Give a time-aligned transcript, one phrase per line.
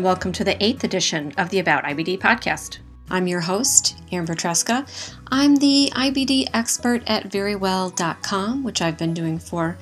[0.00, 2.78] And welcome to the eighth edition of the About IBD podcast.
[3.10, 4.88] I'm your host, Erin Petruska.
[5.30, 9.76] I'm the IBD expert at verywell.com, which I've been doing for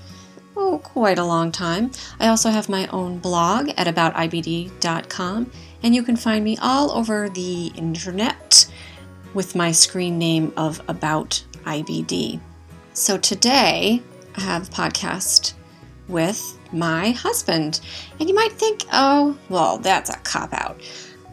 [0.56, 1.92] oh, quite a long time.
[2.18, 5.52] I also have my own blog at aboutibd.com,
[5.84, 8.68] and you can find me all over the internet
[9.34, 12.40] with my screen name of About IBD.
[12.92, 14.02] So today
[14.34, 15.52] I have a podcast
[16.08, 17.80] with my husband.
[18.18, 20.80] And you might think, oh, well, that's a cop out.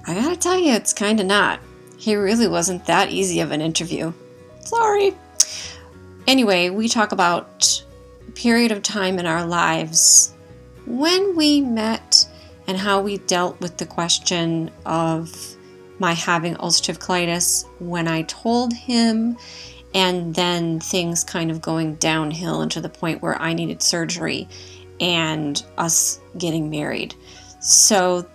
[0.07, 1.59] I gotta tell you, it's kinda not.
[1.97, 4.13] He really wasn't that easy of an interview.
[4.61, 5.15] Sorry.
[6.27, 7.83] Anyway, we talk about
[8.27, 10.33] a period of time in our lives
[10.85, 12.27] when we met
[12.67, 15.55] and how we dealt with the question of
[15.99, 19.37] my having ulcerative colitis when I told him,
[19.93, 24.47] and then things kind of going downhill into the point where I needed surgery
[24.99, 27.15] and us getting married.
[27.59, 28.25] So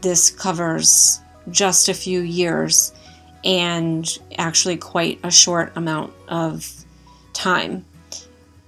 [0.00, 2.92] this covers just a few years
[3.44, 6.70] and actually quite a short amount of
[7.32, 7.84] time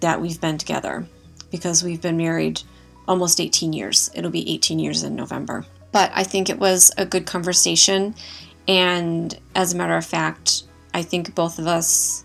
[0.01, 1.07] that we've been together
[1.51, 2.63] because we've been married
[3.07, 4.11] almost 18 years.
[4.15, 5.67] It'll be 18 years in November.
[5.93, 8.15] But I think it was a good conversation.
[8.67, 10.63] And as a matter of fact,
[10.95, 12.25] I think both of us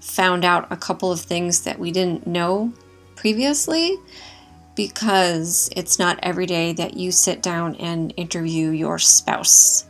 [0.00, 2.72] found out a couple of things that we didn't know
[3.16, 3.96] previously
[4.78, 9.84] because it's not every day that you sit down and interview your spouse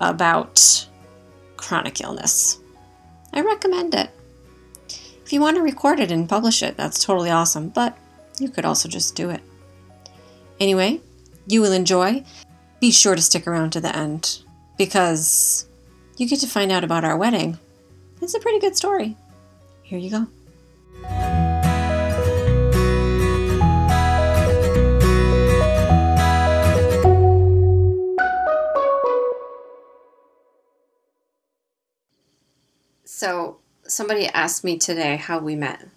[0.00, 0.88] about
[1.56, 2.58] chronic illness.
[3.32, 4.10] I recommend it.
[5.24, 7.96] If you want to record it and publish it, that's totally awesome, but
[8.40, 9.40] you could also just do it.
[10.58, 11.00] Anyway,
[11.46, 12.24] you will enjoy.
[12.80, 14.42] Be sure to stick around to the end
[14.76, 15.68] because
[16.16, 17.56] you get to find out about our wedding.
[18.20, 19.16] It's a pretty good story.
[19.84, 21.47] Here you go.
[33.18, 35.88] So, somebody asked me today how we met.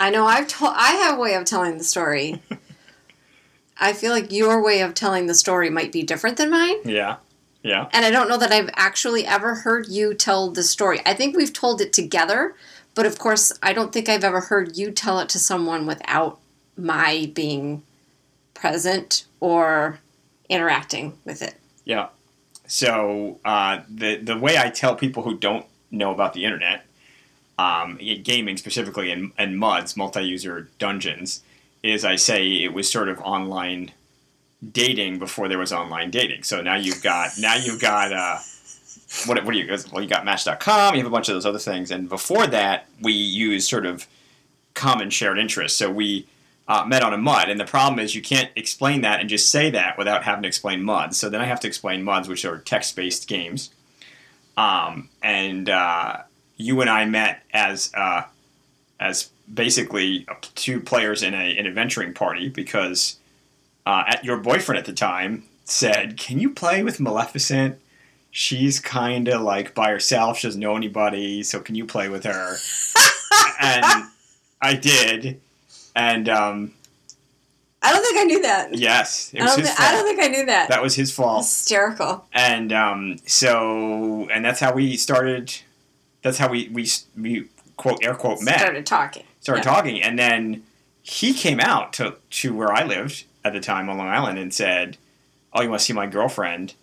[0.00, 2.40] I know I've told I have a way of telling the story.
[3.76, 6.76] I feel like your way of telling the story might be different than mine.
[6.86, 7.16] Yeah.
[7.62, 7.90] Yeah.
[7.92, 11.00] And I don't know that I've actually ever heard you tell the story.
[11.04, 12.54] I think we've told it together,
[12.94, 16.38] but of course, I don't think I've ever heard you tell it to someone without
[16.74, 17.82] my being
[18.54, 19.98] present or
[20.48, 21.56] interacting with it.
[21.84, 22.08] Yeah.
[22.72, 26.86] So uh, the the way I tell people who don't know about the internet,
[27.58, 31.42] um, gaming specifically, and, and MUDs, multi-user dungeons,
[31.82, 33.92] is I say it was sort of online
[34.72, 36.44] dating before there was online dating.
[36.44, 38.38] So now you've got now you've got uh,
[39.26, 41.58] what what do you well you got Match.com, you have a bunch of those other
[41.58, 44.06] things, and before that we used sort of
[44.72, 45.76] common shared interests.
[45.76, 46.26] So we
[46.68, 47.48] uh, met on a mud.
[47.48, 50.48] And the problem is you can't explain that and just say that without having to
[50.48, 51.16] explain MUDs.
[51.16, 53.70] So then I have to explain MUDs, which are text based games.
[54.56, 56.18] Um, and uh,
[56.56, 58.22] you and I met as uh,
[59.00, 63.18] as basically two players in a an adventuring party because
[63.86, 67.78] uh, at your boyfriend at the time said, "Can you play with Maleficent?
[68.30, 70.38] She's kind of like by herself.
[70.38, 71.42] She doesn't know anybody.
[71.42, 72.56] So can you play with her?"
[73.60, 74.06] and
[74.60, 75.40] I did
[75.94, 76.72] and um,
[77.82, 78.74] I don't think I knew that.
[78.74, 80.68] Yes, I don't, th- I don't, think I knew that.
[80.68, 81.44] That was his fault.
[81.44, 82.24] Hysterical.
[82.32, 85.52] And um, so, and that's how we started.
[86.22, 88.60] That's how we we we quote air quote met.
[88.60, 89.24] Started talking.
[89.40, 89.72] Started yeah.
[89.72, 90.62] talking, and then
[91.02, 94.54] he came out to to where I lived at the time on Long Island and
[94.54, 94.96] said,
[95.52, 96.74] "Oh, you want to see my girlfriend?"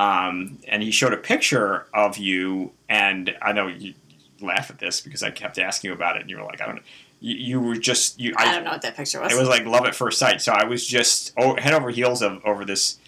[0.00, 3.94] Um, and he showed a picture of you, and I know you
[4.40, 6.66] laugh at this because I kept asking you about it, and you were like, "I
[6.66, 6.82] don't know."
[7.24, 8.34] You, you were just you.
[8.36, 9.32] I, I, don't know what that picture was.
[9.32, 10.42] It was like love at first sight.
[10.42, 12.98] So I was just oh, head over heels of over this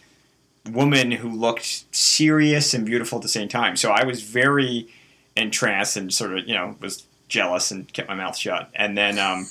[0.71, 3.77] woman who looked serious and beautiful at the same time.
[3.77, 4.89] So I was very
[5.37, 8.71] entranced and sort of you know was jealous and kept my mouth shut.
[8.75, 9.47] And then um,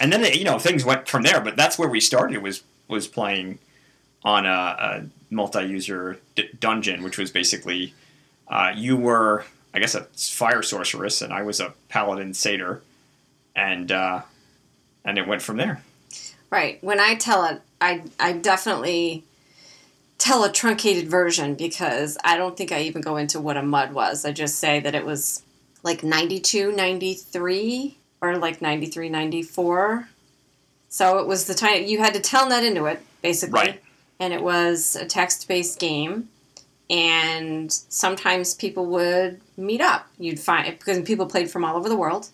[0.00, 1.40] and then you know things went from there.
[1.40, 3.60] But that's where we started was was playing
[4.24, 7.94] on a, a multi-user d- dungeon, which was basically
[8.48, 12.82] uh, you were I guess a fire sorceress and I was a paladin satyr
[13.54, 14.22] and uh,
[15.04, 15.82] and it went from there.
[16.50, 16.82] Right.
[16.82, 19.24] When I tell it, I I definitely
[20.18, 23.92] tell a truncated version because I don't think I even go into what a mud
[23.92, 24.24] was.
[24.24, 25.42] I just say that it was
[25.82, 30.08] like 92, 93 or like 93, 94.
[30.88, 33.60] So it was the time you had to tell telnet into it basically.
[33.60, 33.82] Right.
[34.20, 36.28] And it was a text-based game
[36.88, 40.06] and sometimes people would meet up.
[40.18, 42.28] You'd find because people played from all over the world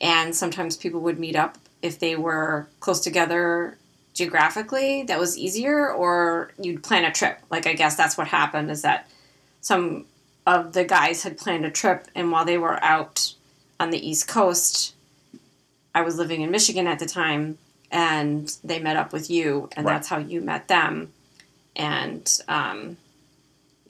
[0.00, 3.76] and sometimes people would meet up if they were close together
[4.14, 7.38] geographically that was easier, or you'd plan a trip?
[7.50, 9.08] Like, I guess that's what happened is that
[9.60, 10.06] some
[10.46, 13.34] of the guys had planned a trip, and while they were out
[13.78, 14.94] on the East Coast,
[15.94, 17.58] I was living in Michigan at the time,
[17.90, 19.94] and they met up with you, and Right.
[19.94, 21.12] that's how you met them.
[21.74, 22.96] And um,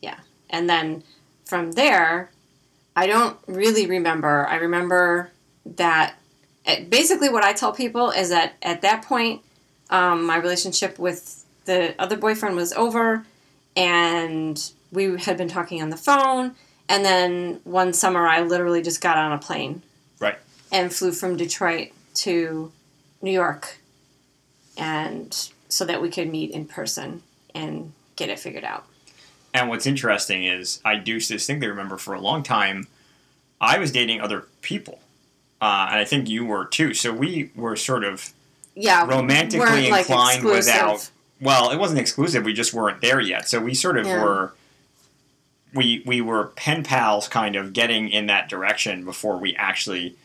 [0.01, 0.19] yeah,
[0.51, 1.05] and then
[1.45, 2.31] from there,
[2.97, 4.47] I don't really remember.
[4.49, 5.31] I remember
[5.77, 6.15] that
[6.65, 9.43] eh, basically what I tell people is that at that point,
[9.91, 13.25] um, my relationship with the other boyfriend was over,
[13.77, 16.55] and we had been talking on the phone.
[16.89, 19.83] And then one summer, I literally just got on a plane
[20.21, 20.39] Right.
[20.71, 22.71] and flew from Detroit to
[23.21, 23.79] New York,
[24.77, 27.23] and so that we could meet in person
[27.55, 28.87] and get it figured out.
[29.53, 32.87] And what's interesting is I do distinctly remember for a long time
[33.61, 35.01] I was dating other people.
[35.61, 36.93] Uh, and I think you were too.
[36.95, 38.33] So we were sort of
[38.75, 40.57] Yeah, romantically like, inclined exclusive.
[40.75, 41.11] without
[41.41, 43.47] well, it wasn't exclusive, we just weren't there yet.
[43.49, 44.23] So we sort of Yeah.
[44.23, 44.53] were
[45.75, 50.17] we we were pen pals kind of getting in that direction before we actually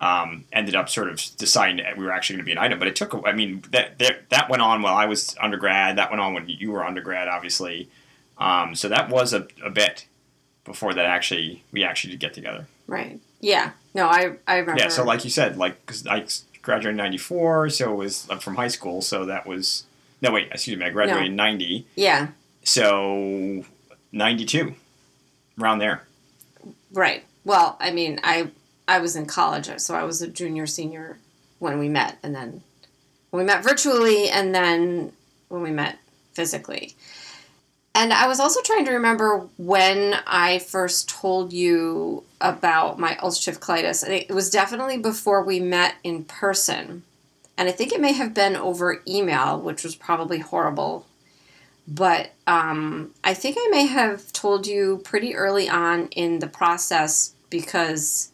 [0.00, 2.78] um, ended up sort of deciding that we were actually going to be an item.
[2.78, 5.96] But it took, a- I mean, that, that that went on while I was undergrad.
[5.98, 7.88] That went on when you were undergrad, obviously.
[8.36, 10.06] Um, so that was a, a bit
[10.64, 12.66] before that actually we actually did get together.
[12.86, 13.18] Right.
[13.40, 13.70] Yeah.
[13.94, 14.82] No, I I remember.
[14.82, 14.88] Yeah.
[14.88, 16.26] So like you said, like because I
[16.62, 19.00] graduated in '94, so it was I'm from high school.
[19.02, 19.84] So that was
[20.20, 21.86] no wait, excuse me, I graduated in '90.
[21.94, 22.28] yeah.
[22.64, 23.64] So
[24.12, 24.74] '92,
[25.60, 26.02] around there.
[26.92, 27.24] Right.
[27.44, 28.50] Well, I mean, I
[28.88, 31.18] I was in college, so I was a junior senior
[31.58, 32.62] when we met, and then
[33.30, 35.12] when we met virtually, and then
[35.48, 35.98] when we met
[36.32, 36.94] physically.
[37.94, 43.58] And I was also trying to remember when I first told you about my ulcerative
[43.58, 44.06] colitis.
[44.06, 47.02] It was definitely before we met in person.
[47.56, 51.06] And I think it may have been over email, which was probably horrible.
[51.88, 57.32] But um, I think I may have told you pretty early on in the process
[57.48, 58.30] because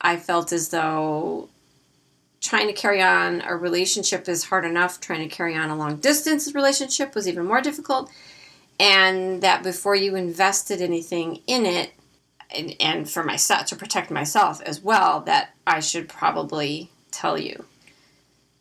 [0.00, 1.48] I felt as though
[2.40, 5.00] trying to carry on a relationship is hard enough.
[5.00, 8.10] Trying to carry on a long distance relationship was even more difficult.
[8.78, 11.92] And that before you invested anything in it,
[12.50, 17.64] and, and for myself, to protect myself as well, that I should probably tell you.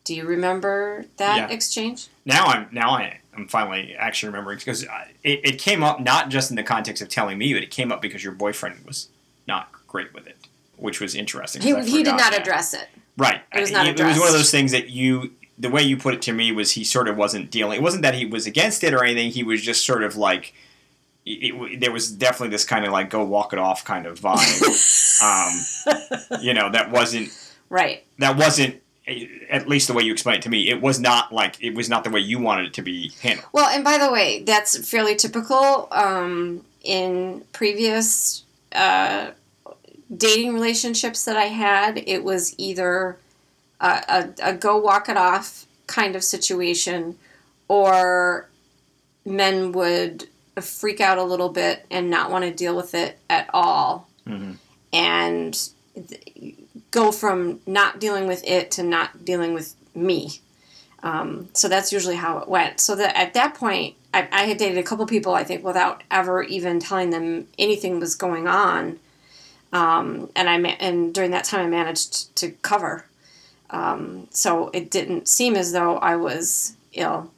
[0.03, 1.55] Do you remember that Yeah.
[1.55, 2.07] exchange?
[2.25, 4.89] Now I'm now I am finally actually remembering because it,
[5.23, 8.01] it came up not just in the context of telling me, but it came up
[8.01, 9.07] because your boyfriend was
[9.47, 10.37] not great with it,
[10.77, 11.61] which was interesting.
[11.61, 12.39] He, he did not that.
[12.41, 12.87] address it.
[13.17, 13.41] Right.
[13.53, 15.95] It was not it, it was one of those things that you the way you
[15.95, 17.77] put it to me was he sort of wasn't dealing.
[17.79, 19.31] It wasn't that he was against it or anything.
[19.31, 20.53] He was just sort of like.
[21.25, 24.19] It, it- there was definitely this kind of like go walk it off kind of
[24.19, 25.21] vibe.
[26.31, 27.29] um, you know that wasn't
[27.69, 28.03] Right.
[28.19, 30.69] that wasn't eh, at least the way you explained it to me.
[30.69, 33.47] It was not like it was not the way you wanted it to be handled.
[33.53, 38.43] Well, and by the way, that's fairly typical um, in previous
[38.73, 39.31] uh,
[40.15, 42.03] dating relationships that I had.
[42.05, 43.17] It was either
[43.79, 44.03] a,
[44.41, 47.17] a, a go walk it off kind of situation,
[47.67, 48.49] or
[49.25, 50.27] men would
[50.61, 54.07] freak out a little bit and not want to deal with it at all.
[54.27, 54.57] Mhm.
[54.91, 56.55] And th-
[56.91, 60.39] go from not dealing with it to not dealing with me.
[61.01, 62.79] Um, so that's usually how it went.
[62.79, 66.03] So that at that point, I, I had dated a couple people, I think, without
[66.11, 68.99] ever even telling them anything was going on.
[69.73, 73.05] Um, and I ma- and during that time, I managed to cover.
[73.71, 77.31] Um, so it didn't seem as though I was ill,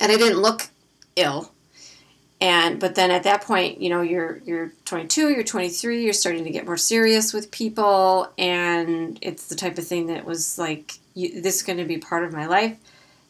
[0.00, 0.68] and I didn't look
[1.14, 1.52] ill.
[2.46, 6.44] And but then at that point, you know, you're you're 22, you're 23, you're starting
[6.44, 11.00] to get more serious with people, and it's the type of thing that was like,
[11.14, 12.78] you, this is going to be part of my life.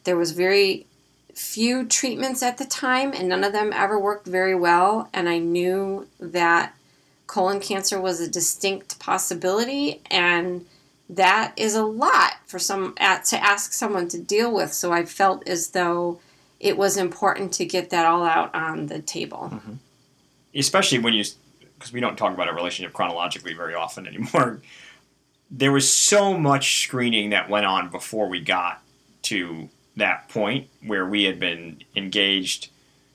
[0.03, 0.85] There was very
[1.33, 5.09] few treatments at the time, and none of them ever worked very well.
[5.15, 6.75] And I knew that
[7.25, 10.63] colon cancer was a distinct possibility, and
[11.09, 14.73] that is a lot for some at, to ask someone to deal with.
[14.73, 16.19] So I felt as though
[16.59, 19.49] it was important to get that all out on the table.
[19.53, 19.73] Mm-hmm.
[20.55, 21.23] especially when you
[21.77, 24.61] because we don't talk about a relationship chronologically very often anymore
[25.49, 28.81] there was so much screening that went on before we got
[29.21, 32.69] to that point where we had been engaged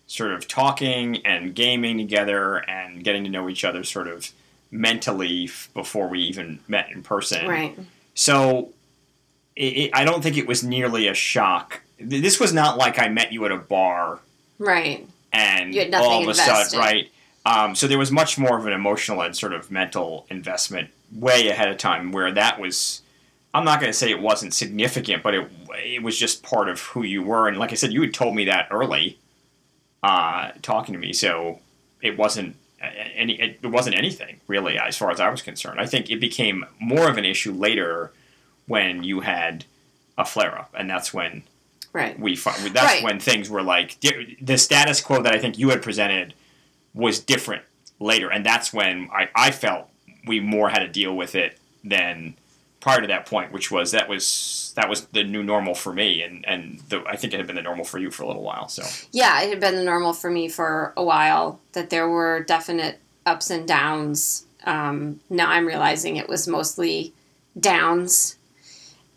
[0.06, 4.30] sort of talking and gaming together and getting to know each other sort of
[4.70, 7.78] mentally before we even met in person Right.
[8.14, 8.70] so
[9.56, 13.09] it, it, i don't think it was nearly a shock this was not like i
[13.09, 14.21] met you at a bar
[14.59, 15.06] Right.
[15.32, 17.11] and You had nothing all of a sudden, right?
[17.44, 21.49] Um, so there was much more of an emotional and sort of mental investment way
[21.49, 23.02] ahead of time, where that was
[23.54, 26.80] I'm not going to say it wasn't significant, but it it was just part of
[26.80, 27.49] who you were.
[27.49, 29.18] And like I said, you had told me that early,
[30.02, 31.59] uh, talking to me, so
[32.00, 32.56] it wasn't
[33.16, 35.80] any it wasn't anything really as far as I was concerned.
[35.80, 38.12] I think it became more of an issue later
[38.66, 39.64] when you had
[40.16, 41.42] a flare up, and that's when
[41.92, 42.18] Right.
[42.18, 43.02] we that's Right.
[43.02, 46.34] when things were like di- the status quo that I think you had presented
[46.94, 47.62] was different
[48.00, 49.88] later, and that's when I, I felt
[50.26, 52.34] we more had to deal with it than
[52.80, 56.22] prior to that point, which was that was that was the new normal for me,
[56.22, 58.42] and and the, I think it had been the normal for you for a little
[58.42, 58.68] while.
[58.68, 58.82] So
[59.12, 62.99] Yeah, it had been the normal for me for a while that there were definite
[63.26, 64.46] ups and downs.
[64.64, 67.12] Um, now I'm realizing it was mostly
[67.58, 68.37] downs,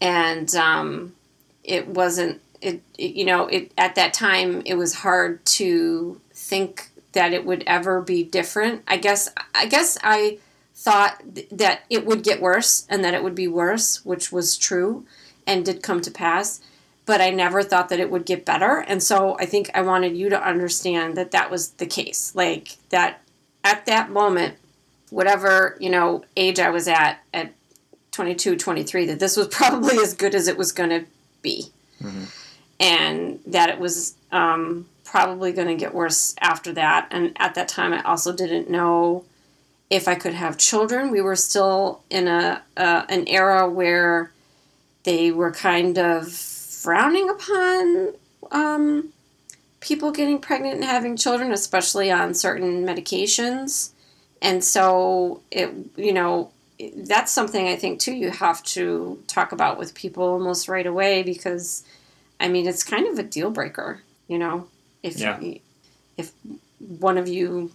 [0.01, 1.15] and um,
[1.63, 2.41] it wasn't.
[2.65, 7.45] It, it you know it at that time it was hard to think that it
[7.45, 8.83] would ever be different.
[8.87, 10.39] I guess I guess I
[10.73, 14.57] thought th- that it would get worse and that it would be worse, which was
[14.57, 15.05] true,
[15.47, 16.61] and did come to pass
[17.05, 18.79] but I never thought that it would get better.
[18.87, 22.33] And so I think I wanted you to understand that that was the case.
[22.35, 23.21] Like that
[23.63, 24.55] at that moment,
[25.11, 27.53] whatever, you know, age I was at, at
[28.11, 31.05] 22, 23, that this was probably as good as it was going to
[31.41, 31.67] be.
[32.01, 32.23] Mm-hmm.
[32.79, 37.07] And that it was um, probably going to get worse after that.
[37.11, 39.23] And at that time, I also didn't know
[39.89, 41.11] if I could have children.
[41.11, 44.31] We were still in a uh, an era where
[45.03, 48.13] they were kind of frowning upon
[48.51, 49.13] um,
[49.79, 53.91] people getting pregnant and having children, especially on certain medications.
[54.41, 56.51] And so it, you know,
[56.95, 61.23] that's something I think too you have to talk about with people almost right away
[61.23, 61.83] because,
[62.39, 64.67] I mean, it's kind of a deal breaker, you know,
[65.03, 65.39] if Yeah.
[66.17, 66.31] if
[66.79, 67.71] one of you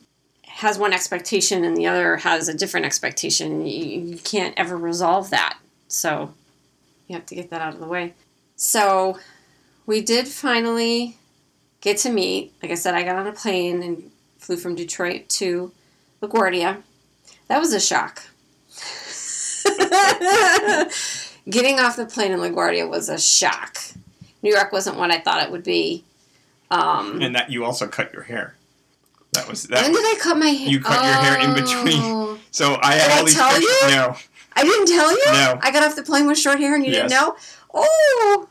[0.46, 5.30] has one expectation and the other has a different expectation, you, you can't ever resolve
[5.30, 5.58] that.
[5.88, 6.34] So
[7.06, 8.14] you have to get that out of the way.
[8.56, 9.18] So
[9.86, 11.16] we did finally
[11.80, 12.52] get to meet.
[12.62, 15.72] Like I said, I got on a plane and flew from Detroit to
[16.20, 16.82] LaGuardia.
[17.48, 18.22] That was a shock.
[21.48, 23.78] Getting off the plane in LaGuardia was a shock.
[24.42, 26.04] New York wasn't what I thought it would be.
[26.70, 28.54] Um, and that you also cut your hair.
[29.32, 29.82] That was that.
[29.82, 30.68] when did I cut my hair?
[30.68, 32.02] You cut your hair in between.
[32.02, 32.38] Oh.
[32.50, 33.64] so I had Did I all these tell pictures.
[33.82, 33.88] you?
[33.88, 34.16] No,
[34.56, 35.24] I didn't tell you?
[35.32, 35.58] No.
[35.62, 37.10] I got off the plane with short hair and you Yes.
[37.10, 37.36] didn't know?
[37.72, 38.48] Oh,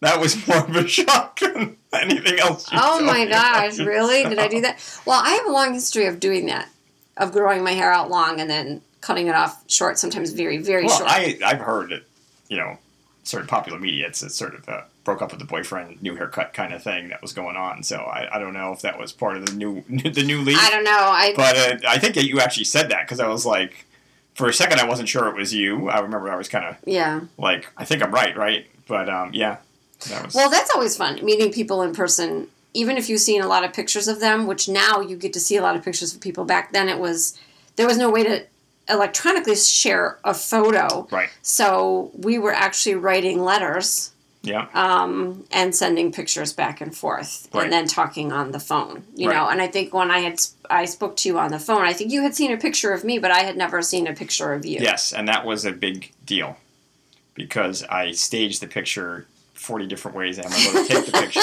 [0.00, 2.68] that was more of a shock than anything else.
[2.72, 4.24] Oh my gosh, really?
[4.24, 4.78] Did I do that?
[5.06, 6.68] Well, I have a long history of doing that,
[7.16, 10.86] of growing my hair out long and then cutting it off short, sometimes very, very
[10.86, 11.10] Well, short.
[11.10, 12.04] I I've heard it,
[12.48, 12.78] you know,
[13.24, 14.06] sort of popular media.
[14.08, 17.08] It's a sort of a broke up with the boyfriend, new haircut kind of thing
[17.08, 17.82] that was going on.
[17.82, 20.58] So I, I don't know if that was part of the new the new league.
[20.58, 20.90] I don't know.
[20.90, 23.86] I But uh, I think that you actually said that because I was like,
[24.34, 25.88] for a second, I wasn't sure it was you.
[25.88, 27.20] I remember I was kind of yeah.
[27.38, 28.66] like, I think I'm right, right?
[28.86, 29.58] But um, yeah,
[30.08, 30.34] that was.
[30.34, 32.48] Well, that's always fun meeting people in person.
[32.72, 35.40] Even if you've seen a lot of pictures of them, which now you get to
[35.40, 36.44] see a lot of pictures of people.
[36.44, 37.38] Back then, it was
[37.76, 38.46] there was no way to
[38.88, 41.30] electronically share a photo, right.
[41.42, 44.68] so we were actually writing letters Yeah.
[44.74, 47.64] um, and sending pictures back and forth, Right.
[47.64, 49.04] and then talking on the phone.
[49.14, 49.36] You Right.
[49.36, 51.92] know, and I think when I had I spoke to you on the phone, I
[51.92, 54.52] think you had seen a picture of me, but I had never seen a picture
[54.54, 54.78] of you.
[54.80, 56.56] Yes, and that was a big deal
[57.34, 61.40] because I staged the picture 40 different ways and I'm able to take the picture.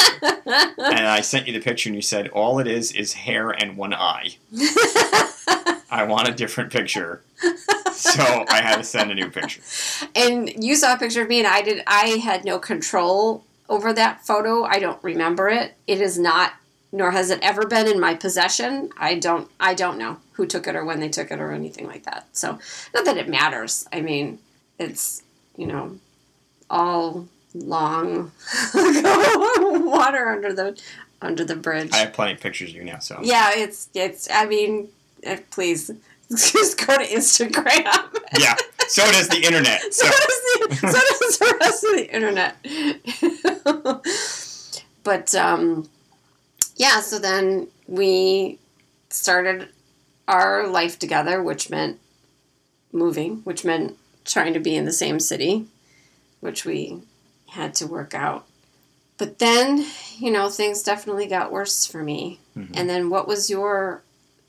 [0.84, 3.77] and I sent you the picture and you said, all it is is hair and
[3.77, 4.38] one eye.
[5.89, 7.22] I want a different picture.
[8.18, 9.62] So I had to send a new picture.
[10.16, 11.84] and you saw a picture of me, and I did.
[11.88, 14.63] I had no control over that photo.
[14.63, 15.75] I don't remember it.
[15.88, 16.54] It is not,
[16.92, 18.89] nor has it ever been in my possession.
[18.98, 19.50] I don't.
[19.60, 22.27] I don't know who took it or when they took it or anything like that.
[22.32, 22.60] So,
[22.94, 23.88] not that it matters.
[23.92, 24.39] I mean,
[24.80, 25.24] it's
[25.58, 25.98] you know,
[26.70, 28.32] all long
[28.74, 30.80] ago, water under the
[31.22, 31.92] under the bridge.
[31.94, 33.20] I have plenty of pictures of you now, so.
[33.22, 34.30] yeah, it's it's.
[34.32, 34.89] I mean,
[35.24, 35.92] eh, please
[36.36, 38.18] just go to Instagram.
[38.38, 38.56] Yeah,
[38.88, 39.82] so does the internet.
[39.94, 42.56] So, So, does the, so does the rest of the internet.
[45.04, 45.90] but um,
[46.76, 48.60] yeah, so then we
[49.10, 49.70] started
[50.28, 52.00] our life together, which meant
[52.92, 55.66] moving, which meant trying to be in the same city,
[56.42, 57.00] which we
[57.52, 58.46] had to work out.
[59.18, 59.86] But then,
[60.18, 62.40] you know, things definitely got worse for me.
[62.56, 62.72] Mhm.
[62.76, 64.04] And then what was your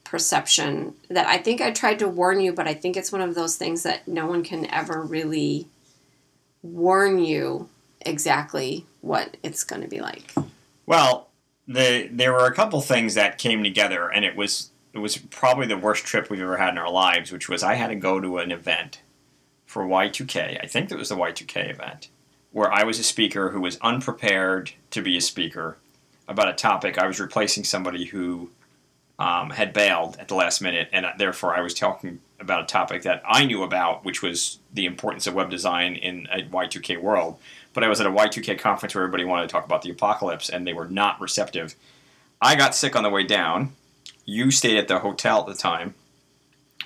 [0.08, 3.34] perception that I think I tried to warn you, but I think it's one of
[3.34, 5.66] those things that no one can ever really
[6.62, 7.68] warn you
[8.00, 10.32] exactly what it's going to be like.
[10.86, 11.28] well,
[11.66, 15.66] the, there were a couple things that came together, and it was it was probably
[15.66, 18.18] the worst trip we've ever had in our lives, which was I had to go
[18.18, 19.02] to an event
[19.66, 20.58] for Y2K.
[20.64, 22.08] I think it was the Y2K event,
[22.52, 25.76] where I was a speaker who was unprepared to be a speaker
[26.26, 26.96] about a topic.
[26.96, 28.50] I was replacing somebody who
[29.18, 33.02] um, had bailed at the last minute, and therefore I was talking about a topic
[33.02, 37.38] that I knew about, which was the importance of web design in a Y2K world.
[37.74, 40.48] But I was at a Y2K conference where everybody wanted to talk about the apocalypse,
[40.48, 41.74] and they were not receptive.
[42.40, 43.72] I got sick on the way down.
[44.24, 45.94] You stayed at the hotel at the time.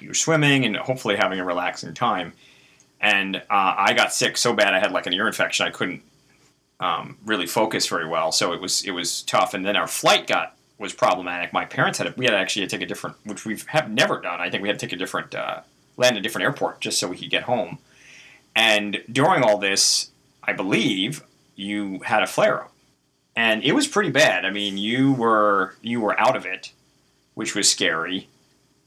[0.00, 2.32] You were swimming and hopefully having a relaxing time.
[3.00, 5.66] And uh, I got sick so bad I had like an ear infection.
[5.66, 6.02] I couldn't
[6.80, 9.54] um, really focus very well, so it was it was tough.
[9.54, 11.52] And then our flight got was problematic.
[11.52, 14.20] My parents had a, we had actually to take a different, which we have never
[14.20, 14.40] done.
[14.40, 15.60] I think we had to take a different uh,
[15.96, 17.78] land a different airport just so we could get home.
[18.54, 20.10] And during all this,
[20.42, 21.22] I believe
[21.56, 22.72] you had a flare up,
[23.34, 24.44] and it was pretty bad.
[24.44, 26.72] I mean, you were you were out of it,
[27.34, 28.28] which was scary,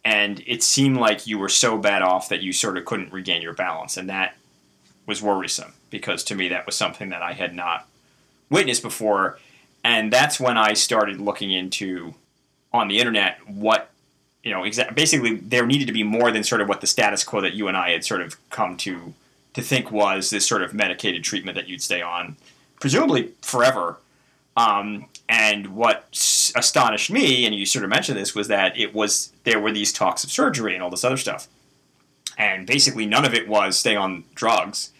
[0.04, 3.42] and it seemed like you were so bad off that you sort of couldn't regain
[3.42, 4.36] your balance, and that
[5.08, 7.88] was worrisome because to me that was something that I had not
[8.50, 9.40] witnessed before,
[9.86, 12.16] and that's when I started looking into
[12.74, 13.92] on the internet what
[14.44, 17.40] you know basically there needed to be more than sort of what the status quo
[17.40, 19.14] that you and I had sort of come to
[19.54, 22.36] to think was this sort of medicated treatment that you'd stay on,
[22.82, 23.98] presumably forever.
[24.58, 28.94] Um, and what s- astonished me, and you sort of mentioned this, was that it
[28.94, 31.48] was there were these talks of surgery and all this other stuff,
[32.38, 34.92] and basically none of it was stay on drugs.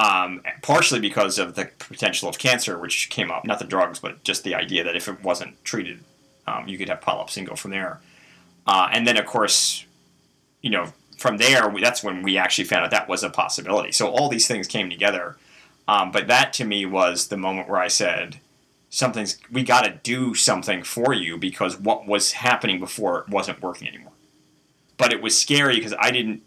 [0.00, 4.24] Um, partially because of the potential of cancer, which came up, not the drugs, but
[4.24, 5.98] just the idea that if it wasn't treated,
[6.46, 8.00] um, you could have polyps and go from there.
[8.66, 9.84] Uh, and then, of course,
[10.62, 10.86] you know,
[11.18, 13.92] from there, that's when we actually found out that was a possibility.
[13.92, 15.36] So all these things came together.
[15.86, 18.38] Um, but that to me was the moment where I said,
[18.88, 23.88] something's, we got to do something for you because what was happening before wasn't working
[23.88, 24.12] anymore.
[24.96, 26.42] But it was scary because I didn't,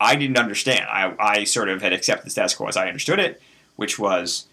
[0.00, 0.86] I didn't understand.
[0.88, 3.40] I, I sort of had accepted the status quo as I understood it,
[3.76, 4.46] which was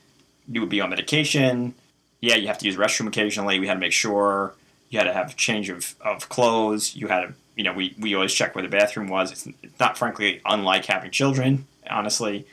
[0.47, 1.75] you would be on medication.
[2.21, 3.59] Yeah, you have to use restroom occasionally.
[3.59, 4.55] We had to make sure
[4.89, 6.95] you had to have a change of, of clothes.
[6.95, 9.31] You had to you know, we, we always check where the bathroom was.
[9.31, 12.47] It's, it's not, frankly, unlike having children, honestly.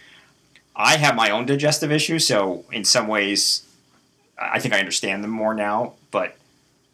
[0.77, 3.67] I have my own digestive issues, so in some ways,
[4.39, 6.37] I think I understand them more now, but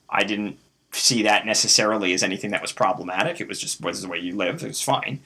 [0.09, 0.59] I didn't
[0.93, 3.41] see that necessarily as anything that was problematic.
[3.41, 4.63] It was just was the way you live.
[4.63, 5.21] It was fine.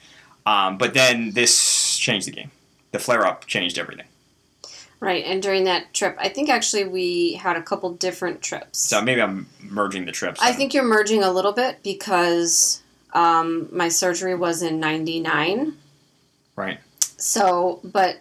[0.47, 2.51] Um, but then this changed the game.
[2.93, 4.07] The flare up changed everything.
[5.01, 8.79] Right, and during that trip, I think actually we had a couple different trips.
[8.79, 10.41] So maybe I'm merging the trips.
[10.43, 12.83] I think you're merging a little bit because
[13.15, 15.75] um, my surgery was in 99.
[16.55, 16.79] Right.
[17.17, 18.21] So, but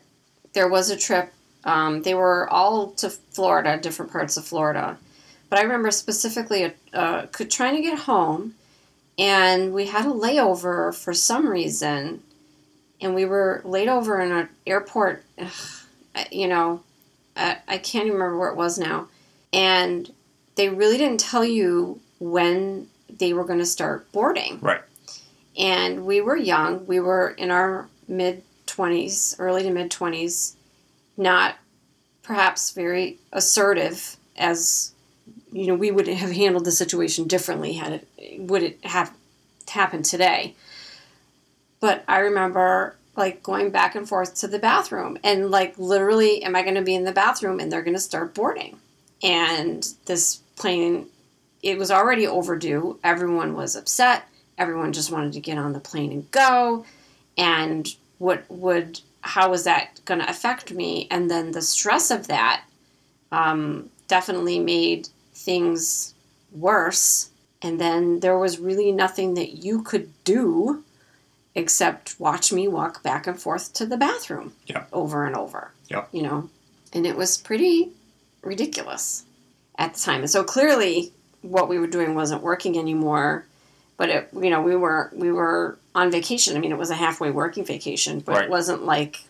[0.53, 1.33] there was a trip.
[1.65, 4.97] Um, they were all to Florida, different parts of Florida.
[5.49, 8.55] But I remember specifically uh, could, trying to get home,
[9.19, 12.23] and we had a layover for some reason,
[13.01, 15.25] and we were laid over in an airport.
[15.37, 15.51] Ugh,
[16.31, 16.81] you know,
[17.35, 19.09] I, I can't even remember where it was now.
[19.51, 20.11] And
[20.55, 24.59] they really didn't tell you when they were going to start boarding.
[24.61, 24.81] Right.
[25.57, 26.87] And we were young.
[26.87, 30.55] We were in our mid 20s, early to mid 20s,
[31.17, 31.55] not
[32.23, 34.93] perhaps very assertive as
[35.51, 39.13] you know we would have handled the situation differently had it would it have
[39.69, 40.55] happened today.
[41.79, 46.55] But I remember like going back and forth to the bathroom and like literally am
[46.55, 48.79] I going to be in the bathroom and they're going to start boarding.
[49.21, 51.07] And this plane
[51.61, 52.99] it was already overdue.
[53.03, 54.23] Everyone was upset.
[54.57, 56.85] Everyone just wanted to get on the plane and go.
[57.37, 61.07] And what would how was that going to affect me?
[61.11, 62.63] And then the stress of that
[63.31, 65.09] um, definitely made
[65.39, 66.13] things
[66.51, 67.29] worse.
[67.61, 70.83] And then there was really nothing that you could do
[71.55, 74.85] except watch me walk back and forth to the bathroom Yeah.
[74.93, 75.71] over and over.
[75.89, 76.05] Yeah.
[76.11, 76.49] You know,
[76.93, 77.91] and it was pretty
[78.41, 79.23] ridiculous
[79.77, 80.21] at the time.
[80.21, 83.45] And so clearly what we were doing wasn't working anymore.
[83.97, 86.55] But it, you know, we were we were on vacation.
[86.55, 88.43] I mean, it was a halfway working vacation, but Right.
[88.45, 89.23] it wasn't like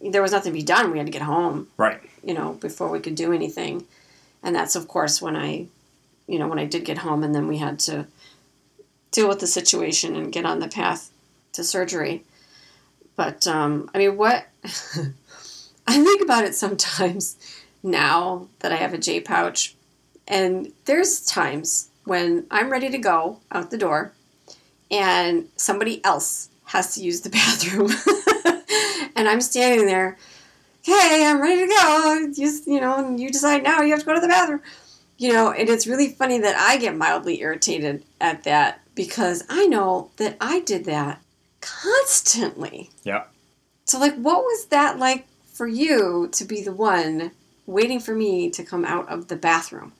[0.00, 0.90] there was nothing to be done.
[0.90, 2.00] We had to get home, Right.
[2.24, 3.84] you know, before we could do anything.
[4.42, 5.66] And that's of course when I,
[6.26, 8.06] you know, when I did get home, and then we had to
[9.10, 11.10] deal with the situation and get on the path
[11.52, 12.24] to surgery.
[13.14, 14.46] But um, I mean, what
[15.86, 17.36] I think about it sometimes
[17.82, 19.74] now that I have a J pouch,
[20.26, 24.12] and there's times when I'm ready to go out the door,
[24.90, 27.90] and somebody else has to use the bathroom,
[29.14, 30.16] and I'm standing there.
[30.82, 32.26] Hey, I'm ready to go.
[32.34, 34.62] You, you know, and you decide now you have to go to the bathroom.
[35.16, 39.66] You know, and it's really funny that I get mildly irritated at that because I
[39.66, 41.22] know that I did that
[41.60, 42.90] constantly.
[43.04, 43.24] Yeah.
[43.84, 47.30] So, like, what was that like for you to be the one
[47.66, 49.92] waiting for me to come out of the bathroom?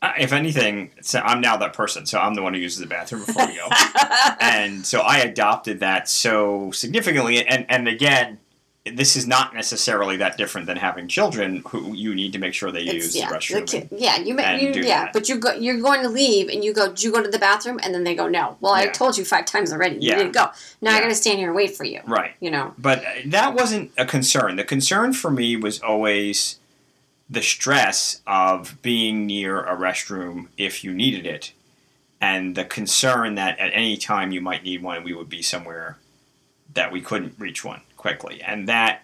[0.00, 2.86] Uh, if anything, so I'm now that person, so I'm the one who uses the
[2.86, 3.68] bathroom before we go,
[4.40, 7.44] and so I adopted that so significantly.
[7.44, 8.38] And and again,
[8.86, 12.70] this is not necessarily that different than having children who you need to make sure
[12.72, 13.70] they It's- use yeah, the restroom.
[13.70, 15.12] kid- yeah, you, you yeah, that.
[15.12, 17.38] but you go, you're going to leave, and you go, "Do you go to the
[17.38, 19.96] bathroom?" And then they go, "No." Well, I told you five times already.
[19.96, 20.16] You Yeah.
[20.16, 20.46] didn't go.
[20.80, 21.00] Now I Yeah.
[21.02, 22.00] got to stand here and wait for you.
[22.06, 22.32] right.
[22.40, 22.74] You know.
[22.78, 24.56] But that wasn't a concern.
[24.56, 26.56] The concern for me was always
[27.28, 31.52] the stress of being near a restroom if you needed it,
[32.22, 35.98] and the concern that at any time you might need one, we would be somewhere
[36.72, 38.40] that we couldn't reach one quickly.
[38.40, 39.02] And that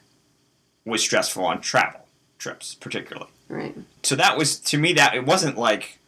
[0.87, 2.07] was stressful on travel
[2.39, 3.31] trips, particularly.
[3.49, 3.77] Right.
[4.03, 5.99] So that was, to me, that it wasn't like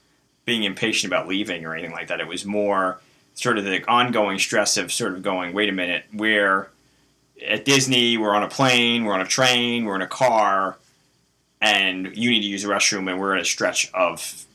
[0.47, 2.21] being impatient about leaving or anything like that.
[2.21, 3.01] It was more
[3.35, 6.71] sort of the ongoing stress of sort of going, wait a minute, we're
[7.47, 10.79] at Disney, we're on a plane, we're on a train, we're in a car,
[11.61, 14.47] and you need to use the restroom, and we're in a stretch of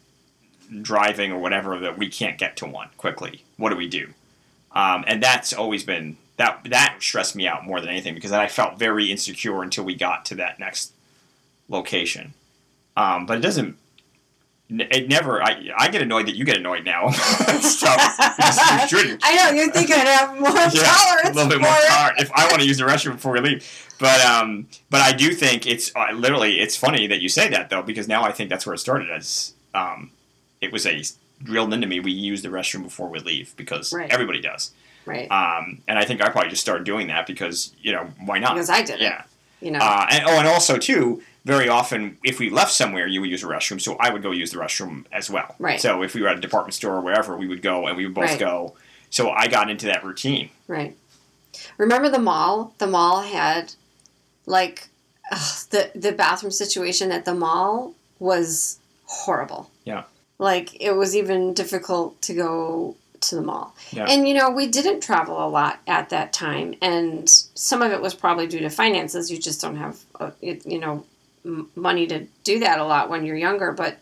[0.82, 3.44] driving or whatever that we can't get to one quickly.
[3.58, 4.13] What do we do?
[4.72, 8.47] Um, and that's always been that that stressed me out more than anything because I
[8.47, 10.93] felt very insecure until we got to that next
[11.69, 12.34] location.
[12.97, 13.77] Um, but it doesn't.
[14.69, 15.43] It never.
[15.43, 17.10] I, I get annoyed that you get annoyed now.
[17.60, 17.99] stuff
[18.91, 19.17] you.
[19.23, 21.88] I know you're thinking I'd have more Yeah, tolerance a little bit more it.
[21.89, 23.95] tolerant if I want to use the restroom before we leave.
[23.99, 27.69] But um, but I do think it's uh, literally it's funny that you say that
[27.69, 30.12] though because now I think that's where it started as um,
[30.62, 31.04] it was a
[31.43, 31.99] drilled into me.
[31.99, 34.10] We use the restroom before we leave because Right.
[34.10, 34.71] everybody does.
[35.06, 35.30] Right.
[35.32, 38.54] Um, and I think I probably just started doing that because you know why not?
[38.56, 39.02] because I did it.
[39.02, 39.24] yeah.
[39.62, 39.80] You know.
[39.80, 43.44] Uh, and oh, and also too, very often if we left somewhere, you would use
[43.44, 45.56] a restroom, so I would go use the restroom as well.
[45.60, 45.80] Right.
[45.82, 48.06] So if we were at a department store or wherever, we would go and we
[48.06, 48.40] would both Right.
[48.40, 48.76] go.
[49.10, 50.50] So I got into that routine.
[50.68, 50.96] Right.
[51.78, 52.74] Remember the mall?
[52.78, 53.74] The mall had
[54.46, 54.88] like
[55.32, 59.70] ugh, the the bathroom situation at the mall was horrible.
[59.86, 60.04] Yeah.
[60.40, 63.75] Like it was even difficult to go to the mall.
[63.91, 64.05] Yeah.
[64.05, 68.01] And you know, we didn't travel a lot at that time and some of it
[68.01, 69.31] was probably due to finances.
[69.31, 71.05] You just don't have uh, you know
[71.45, 73.97] m- money to do that a lot when you're younger, but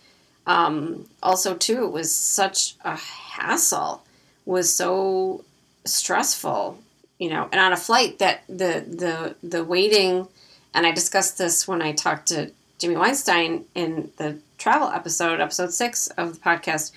[0.50, 4.04] um, also too it was such a hassle
[4.46, 5.46] was so
[5.86, 6.78] stressful
[7.20, 10.28] you know and on a flight that the the the waiting
[10.74, 15.72] and i discussed this when i talked to jimmy weinstein in the travel episode episode
[15.72, 16.92] six of the podcast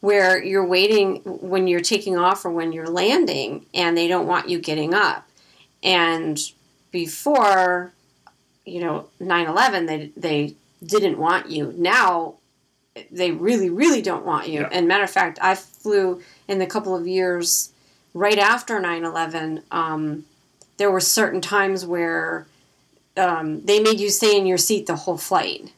[0.00, 4.48] where you're waiting when you're taking off or when you're landing and they don't want
[4.48, 5.28] you getting up
[5.82, 6.52] and
[6.90, 7.92] before
[8.64, 12.34] you know 9-11 they they didn't want you now
[13.10, 14.68] they really really don't want you Yeah.
[14.72, 17.70] and matter of fact i flew in the couple of years
[18.14, 20.24] right after 9-11 um,
[20.78, 22.46] there were certain times where
[23.16, 25.72] um, they made you stay in your seat the whole flight.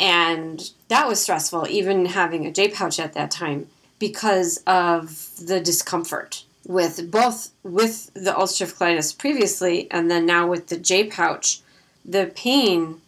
[0.00, 5.60] And that was stressful even having a j pouch at that time because of the
[5.60, 11.60] discomfort with both with the ulcerative colitis previously and then now with the j pouch
[12.04, 13.00] the pain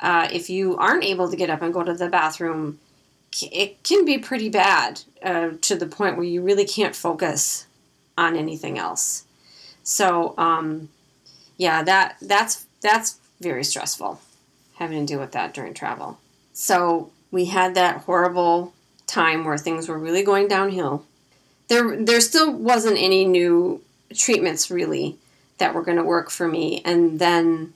[0.00, 2.78] uh, if you aren't able to get up and go to the bathroom
[3.42, 7.66] it can be pretty bad uh, to the point where you really can't focus
[8.18, 9.24] on anything else.
[9.82, 10.88] So um,
[11.56, 14.20] yeah, that that's that's very stressful
[14.74, 16.18] having to deal with that during travel.
[16.52, 18.72] So we had that horrible
[19.06, 21.04] time where things were really going downhill.
[21.68, 23.82] There there still wasn't any new
[24.14, 25.16] treatments really
[25.58, 27.74] that were going to work for me, and then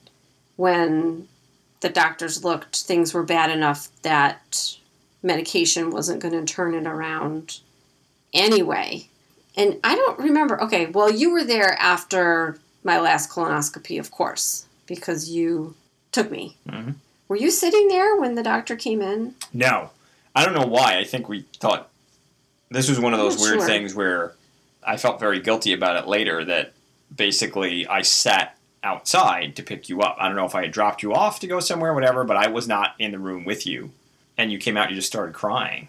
[0.56, 1.28] when
[1.80, 4.76] the doctors looked, things were bad enough that
[5.22, 7.60] medication wasn't going to turn it around
[8.32, 9.06] anyway.
[9.56, 10.60] And I don't remember.
[10.62, 15.74] Okay, well, you were there after my last colonoscopy, of course, because you
[16.10, 16.56] took me.
[16.68, 16.94] Mhm.
[17.34, 19.34] Were you sitting there when the doctor came in?
[19.52, 19.90] No,
[20.36, 20.98] I don't know why.
[20.98, 21.90] I think we thought
[22.70, 23.66] this was one of those weird sure.
[23.66, 24.34] things where
[24.86, 26.44] I felt very guilty about it later.
[26.44, 26.74] That
[27.12, 30.16] basically I sat outside to pick you up.
[30.20, 32.36] I don't know if I had dropped you off to go somewhere, or whatever, but
[32.36, 33.90] I was not in the room with you,
[34.38, 34.84] and you came out.
[34.84, 35.88] and You just started crying.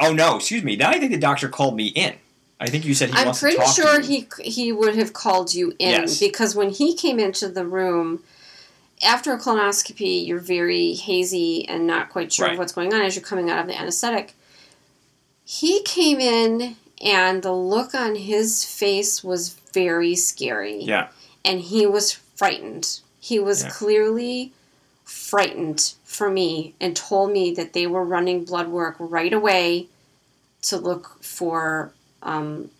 [0.00, 0.74] Oh no, excuse me.
[0.74, 2.16] Now I think the doctor called me in.
[2.58, 5.90] I think you said he I'm pretty sure he he would have called you in
[5.90, 6.18] Yes.
[6.18, 8.24] because when he came into the room
[9.04, 12.52] after a colonoscopy, you're very hazy and not quite sure Right.
[12.54, 14.34] of what's going on as you're coming out of the anesthetic.
[15.44, 20.82] He came in and the look on his face was very scary.
[20.82, 21.08] Yeah,
[21.44, 23.00] and he was frightened.
[23.20, 23.70] He was Yeah.
[23.70, 24.52] clearly
[25.04, 29.88] frightened for me and told me that they were running blood work right away
[30.62, 32.70] to look for um,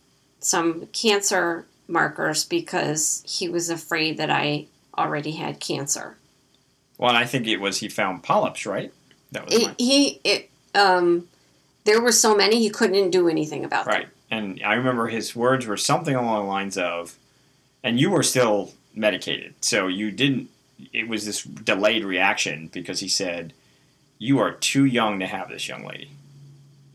[0.40, 6.16] some cancer markers because he was afraid that I already had cancer.
[6.98, 8.92] Well, I think it was he found polyps, right?
[9.32, 11.28] That was it, he it um
[11.84, 14.02] there were so many he couldn't do anything about right.
[14.02, 14.10] them.
[14.30, 17.16] And I remember his words were something along the lines of,
[17.82, 20.48] and you were still medicated, so you didn't.
[20.92, 23.52] It was this delayed reaction because he said,
[24.18, 26.10] "You are too young to have this young lady."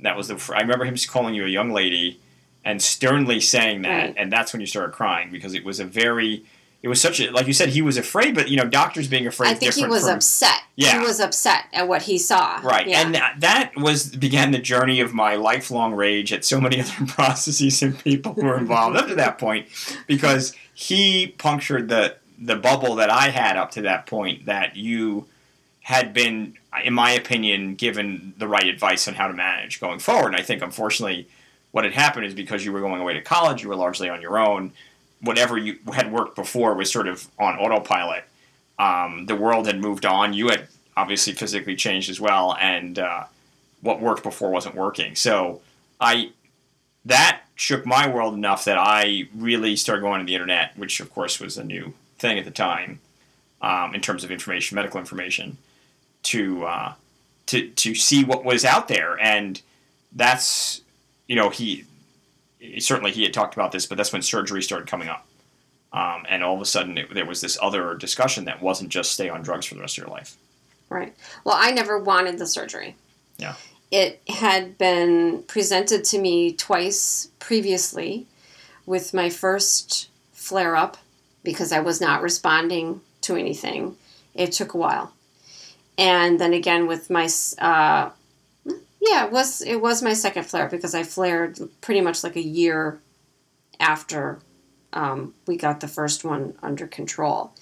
[0.01, 0.53] That was the.
[0.53, 2.19] I remember him calling you a young lady,
[2.65, 4.13] and sternly saying that, right.
[4.17, 6.43] and that's when you started crying because it was a very
[6.81, 9.27] it was such a like you said he was afraid but you know doctors being
[9.27, 10.61] afraid i think he was from, upset.
[10.75, 10.99] Yeah.
[10.99, 12.61] he was upset at what he saw.
[12.63, 12.87] Right.
[12.87, 13.01] Yeah.
[13.01, 17.05] and that, that was began the journey of my lifelong rage at so many other
[17.05, 19.67] processes and people who were involved up to that point
[20.07, 25.27] because he punctured the the bubble that i had up to that point that you
[25.81, 30.27] had been in my opinion given the right advice on how to manage going forward.
[30.27, 31.27] And i think unfortunately
[31.71, 34.21] what had happened is because you were going away to college you were largely on
[34.21, 34.71] your own
[35.21, 38.23] whatever you had worked before was sort of on autopilot.
[38.77, 40.33] Um, the world had moved on.
[40.33, 43.25] You had obviously physically changed as well, and uh,
[43.81, 45.15] what worked before wasn't working.
[45.15, 45.61] So
[45.99, 46.31] I
[47.05, 51.13] that shook my world enough that I really started going to the internet, which of
[51.13, 52.99] course was a new thing at the time
[53.61, 55.57] um, in terms of information, medical information,
[56.23, 56.93] to uh,
[57.47, 59.61] to to see what was out there, and
[60.13, 60.81] that's
[61.27, 61.85] you know he
[62.79, 65.25] certainly he had talked about this, but that's when surgery started coming up.
[65.91, 69.11] Um, and all of a sudden, it, there was this other discussion that wasn't just
[69.11, 70.37] stay on drugs for the rest of your life.
[70.89, 71.15] Right.
[71.43, 72.95] Well, I never wanted the surgery.
[73.37, 73.55] Yeah.
[73.91, 78.27] It had been presented to me twice previously
[78.85, 80.97] with my first flare up
[81.43, 83.95] because I was not responding to anything.
[84.35, 85.13] It took a while.
[85.97, 88.11] And then again with my uh,
[88.99, 92.41] yeah, it was it was my second flare because I flared pretty much like a
[92.41, 92.99] year
[93.79, 94.39] after
[94.91, 97.53] um, we got the first one under control,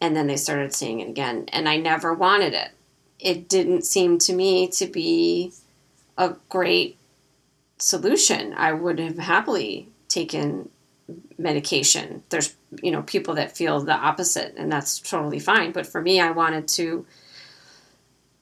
[0.00, 2.70] and then they started seeing it again, and I never wanted it.
[3.18, 5.52] It didn't seem to me to be
[6.18, 6.96] a great
[7.78, 8.54] solution.
[8.54, 10.70] I would have happily taken
[11.38, 12.24] medication.
[12.30, 15.70] There's you know people that feel the opposite, and that's totally fine.
[15.70, 17.06] But for me, I wanted to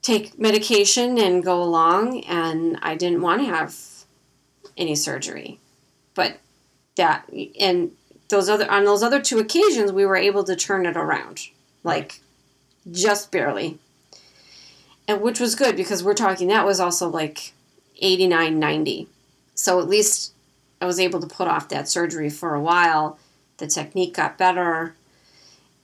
[0.09, 3.77] take medication and go along, and I didn't want to have
[4.77, 5.61] any surgery.
[6.14, 6.38] But
[6.97, 7.29] that
[7.61, 7.92] and
[8.29, 11.49] those other on those other two occasions, we were able to turn it around,
[11.85, 12.21] like
[12.90, 13.79] just barely,
[15.07, 17.53] and which was good because we're talking that was also like
[17.99, 19.09] 89, 90.
[19.55, 20.33] So at least
[20.81, 23.18] I was able to put off that surgery for a while.
[23.59, 24.94] The technique got better,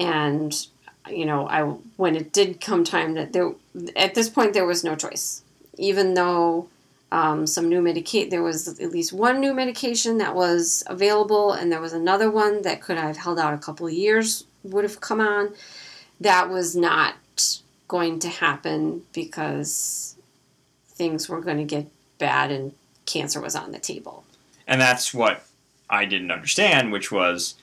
[0.01, 0.67] and
[1.11, 1.63] you know, I
[1.97, 3.53] when it did come time that there
[3.97, 5.43] at this point there was no choice.
[5.77, 6.69] Even though
[7.11, 11.71] um, some new medication, there was at least one new medication that was available, and
[11.71, 15.01] there was another one that could have held out a couple of years would have
[15.01, 15.55] come on.
[16.21, 17.15] That was not
[17.89, 20.17] going to happen because
[20.87, 21.87] things were going to get
[22.19, 22.73] bad and
[23.05, 24.25] cancer was on the table.
[24.67, 25.45] And that's what
[25.91, 27.57] I didn't understand, which was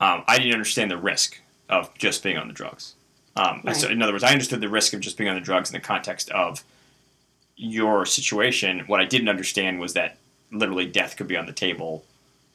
[0.00, 1.40] um, I didn't understand the risk
[1.70, 2.94] of just being on the drugs.
[3.36, 3.76] Um, right.
[3.76, 5.74] so in other words, I understood the risk of just being on the drugs in
[5.74, 6.62] the context of
[7.56, 8.80] your situation.
[8.80, 10.18] What I didn't understand was that
[10.50, 12.04] literally death could be on the table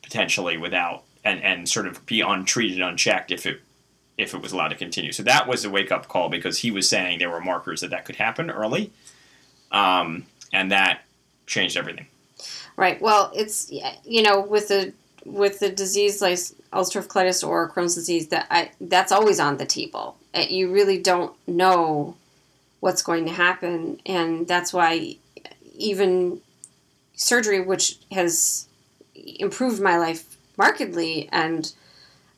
[0.03, 3.61] potentially without and, and sort of be untreated, unchecked if it
[4.17, 5.11] if it was allowed to continue.
[5.11, 7.89] So that was a wake up call because he was saying there were markers that
[7.89, 8.91] that could happen early,
[9.71, 11.01] um, and that
[11.47, 12.07] changed everything.
[12.77, 13.01] Right.
[13.01, 13.71] Well, it's
[14.03, 14.93] you know with the
[15.25, 16.37] with the disease like
[16.71, 20.17] ulcerative colitis or Crohn's disease, that I, that's always on the table.
[20.33, 22.15] Uh, you really don't know
[22.79, 25.17] what's going to happen, and that's why
[25.77, 26.41] even
[27.15, 28.67] surgery, which has
[29.15, 31.73] improved my life markedly, and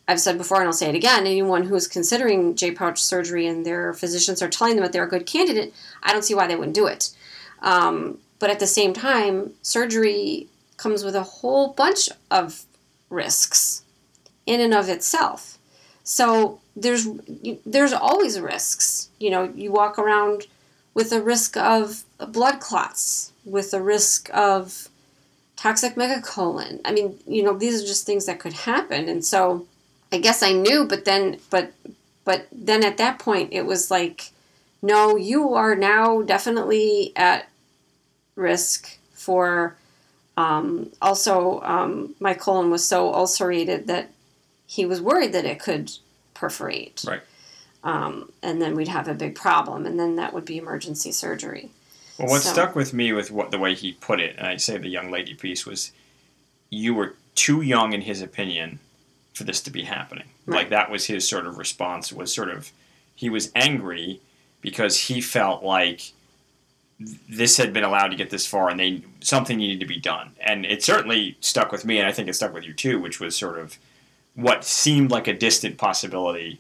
[0.07, 3.65] I've said before and I'll say it again, anyone who's considering J pouch surgery and
[3.65, 6.55] their physicians are telling them that they're a good candidate, I don't see why they
[6.55, 7.09] wouldn't do it.
[7.61, 10.47] Um, but at the same time, surgery
[10.77, 12.63] comes with a whole bunch of
[13.09, 13.83] risks
[14.45, 15.57] in and of itself.
[16.03, 17.07] So there's
[17.65, 19.09] there's always risks.
[19.19, 20.47] You know, you walk around
[20.93, 24.89] with a risk of blood clots, with a risk of
[25.55, 26.79] toxic megacolon.
[26.85, 29.09] I mean, you know, these are just things that could happen.
[29.09, 29.65] And so
[30.11, 31.73] I guess I knew, but then but
[32.23, 34.31] but then at that point it was like
[34.81, 37.49] no, you are now definitely at
[38.35, 39.75] risk for
[40.37, 44.11] um, also, um, my colon was so ulcerated that
[44.67, 45.91] he was worried that it could
[46.35, 47.03] perforate.
[47.05, 47.21] Right.
[47.83, 51.71] Um, and then we'd have a big problem, and then that would be emergency surgery.
[52.19, 54.57] Well, what so, stuck with me with what the way he put it, and I
[54.57, 55.91] say the young lady piece was,
[56.69, 58.79] you were too young in his opinion
[59.33, 60.25] for this to be happening.
[60.45, 60.57] Right.
[60.57, 62.11] Like that was his sort of response.
[62.11, 62.71] Was sort of
[63.15, 64.19] he was angry
[64.61, 66.11] because he felt like
[66.99, 70.31] this had been allowed to get this far and they something needed to be done.
[70.39, 73.19] And it certainly stuck with me and i think it stuck with you too which
[73.19, 73.77] was sort of
[74.35, 76.59] what seemed like a distant possibility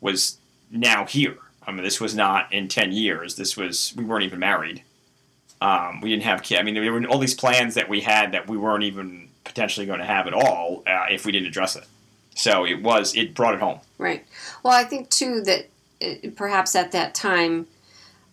[0.00, 0.38] was
[0.70, 1.36] now here.
[1.66, 3.36] I mean this was not in 10 years.
[3.36, 4.82] This was we weren't even married.
[5.60, 8.32] Um, we didn't have kids i mean there were all these plans that we had
[8.32, 11.76] that we weren't even potentially going to have at all uh, if we didn't address
[11.76, 11.84] it.
[12.34, 13.78] So it was it brought it home.
[13.98, 14.26] Right.
[14.62, 15.68] Well, I think too that
[16.00, 17.66] it, perhaps at that time,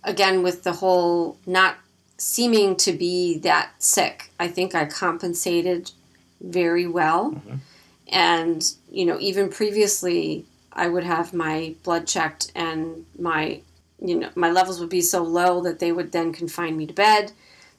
[0.04, 1.76] again with the whole not
[2.18, 5.92] seeming to be that sick, I think I compensated
[6.40, 7.32] very well.
[7.32, 7.60] Mhm.
[8.08, 13.62] And you know, even previously, I would have my blood checked, and my
[14.02, 16.94] you know my levels would be so low that they would then confine me to
[16.94, 17.32] bed,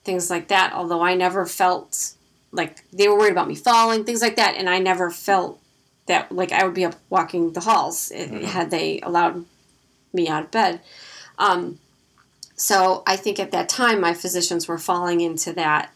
[0.04, 0.72] things like that.
[0.72, 2.12] Although I never felt
[2.50, 5.58] like they were worried about me falling, things like that, and I never felt
[6.06, 8.42] that like I would be up walking the halls eh, Mhm.
[8.44, 9.44] had they allowed
[10.12, 10.80] me out of bed.
[11.38, 11.78] Um,
[12.62, 15.90] so I think at that time my physicians were falling into that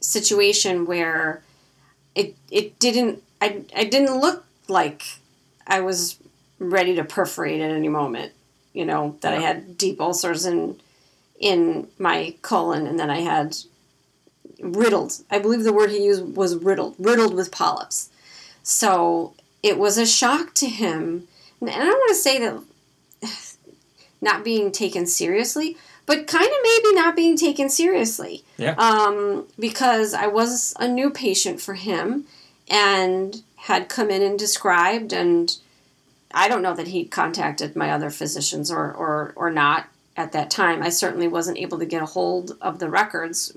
[0.00, 1.42] situation where
[2.14, 5.02] it it didn't I, I didn't look like
[5.66, 6.16] I was
[6.58, 8.32] ready to perforate at any moment.
[8.72, 10.80] You know that I had deep ulcers in
[11.38, 13.58] in my colon and then I had
[14.62, 15.12] riddled.
[15.30, 18.08] I believe the word he used was riddled, riddled with polyps.
[18.62, 21.28] So it was a shock to him.
[21.60, 22.62] And I don't want to say that
[24.22, 25.76] not being taken seriously,
[26.08, 28.42] but kind of maybe not being taken seriously.
[28.56, 28.74] Yeah.
[28.78, 32.24] Um, because I was a new patient for him
[32.66, 35.54] and had come in and described and
[36.32, 40.50] I don't know that he contacted my other physicians or, or, or not at that
[40.50, 40.82] time.
[40.82, 43.52] I certainly wasn't able to get a hold of the records.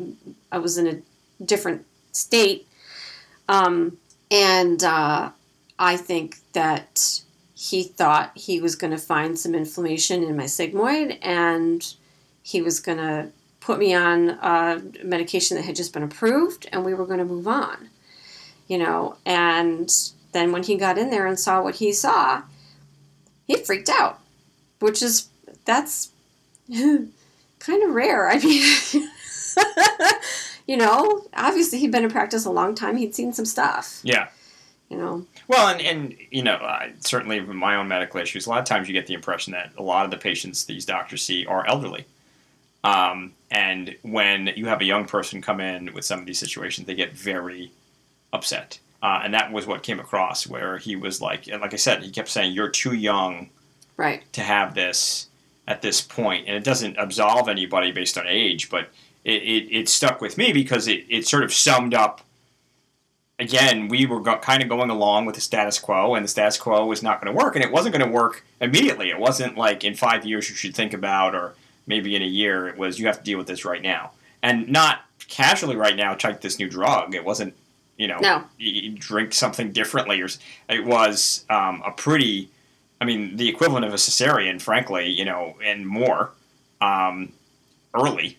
[0.51, 2.67] I was in a different state.
[3.47, 3.97] Um,
[4.29, 5.31] and uh,
[5.79, 7.21] I think that
[7.55, 11.93] he thought he was going to find some inflammation in my sigmoid and
[12.43, 13.30] he was going to
[13.62, 17.25] put me on a medication that had just been approved and we were going to
[17.25, 17.89] move on.
[18.67, 19.89] You know, and
[20.32, 22.43] then when he got in there and saw what he saw,
[23.47, 24.19] he freaked out,
[24.80, 25.30] which is
[25.65, 26.12] that's
[26.71, 28.30] kind of rare.
[28.30, 28.63] I mean,
[30.67, 32.97] you know, obviously he'd been in practice a long time.
[32.97, 33.99] He'd seen some stuff.
[34.04, 34.30] yeah
[34.89, 38.49] You know, Well, and, and you know, I, certainly with my own medical issues, a
[38.49, 41.21] lot of times you get the impression that a lot of the patients these doctors
[41.21, 42.06] see are elderly.
[42.84, 46.88] Um, and when you have a young person come in with some of these situations,
[46.88, 47.72] they get very
[48.34, 48.80] upset.
[49.04, 52.04] Uh, and that was what came across, where he was like, and like I said,
[52.04, 53.50] he kept saying, "You're too young
[53.98, 54.24] right?
[54.34, 55.28] to have this
[55.67, 58.89] at this point," and it doesn't absolve anybody based on age, but
[59.24, 62.22] it, it, it stuck with me because it, it sort of summed up
[63.41, 66.58] again, we were go- kind of going along with the status quo, and the status
[66.58, 69.10] quo was not going to work, and it wasn't going to work immediately.
[69.10, 71.56] It wasn't like in five years you should think about, or
[71.91, 72.67] maybe in a year.
[72.67, 76.13] It was you have to deal with this right now, and not casually right now.
[76.15, 77.13] Take this new drug.
[77.13, 77.54] It wasn't,
[77.97, 78.43] you know, No.
[78.58, 80.30] you, drink something differently, or
[80.69, 82.49] it was um, a pretty.
[82.99, 86.32] I mean, the equivalent of a cesarean, frankly, you know, and more
[86.82, 87.34] um,
[87.93, 88.38] early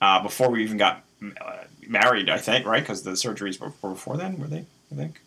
[0.00, 1.02] uh, before we even got
[1.40, 2.30] uh, married.
[2.30, 2.82] I think, right?
[2.82, 4.64] Because the surgeries were, were before then, were they?
[4.92, 5.20] I think.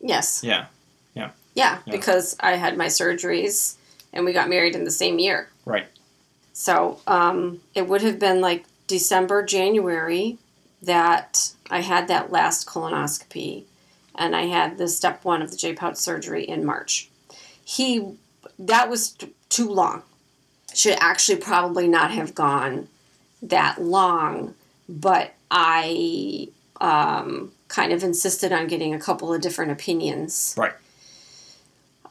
[0.00, 0.42] Yes.
[0.44, 0.66] Yeah.
[1.14, 1.92] Yeah, Yeah.
[1.92, 3.74] because I had my surgeries
[4.12, 5.48] and we got married in the same year.
[5.66, 5.86] Right.
[6.60, 10.36] So um, it would have been like December, January
[10.82, 13.64] that I had that last colonoscopy,
[14.14, 17.08] and I had the step one of the J pouch surgery in March.
[17.64, 18.12] He,
[18.58, 20.02] that was t- too long.
[20.74, 22.88] Should actually probably not have gone
[23.40, 24.54] that long,
[24.86, 30.54] but I um, kind of insisted on getting a couple of different opinions.
[30.58, 30.74] Right.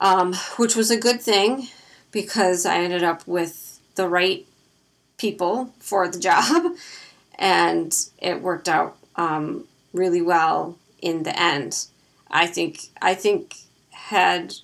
[0.01, 1.67] Um, which was a good thing
[2.09, 3.68] because I ended up with
[3.99, 4.47] the right
[5.17, 6.71] people for the job,
[7.37, 11.85] and it worked out um, really well in the end.
[12.31, 13.57] I think I think
[13.91, 14.55] had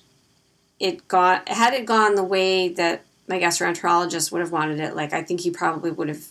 [0.80, 5.12] it gone had it gone the way that my gastroenterologist would have wanted it, like
[5.12, 6.24] I think he probably would have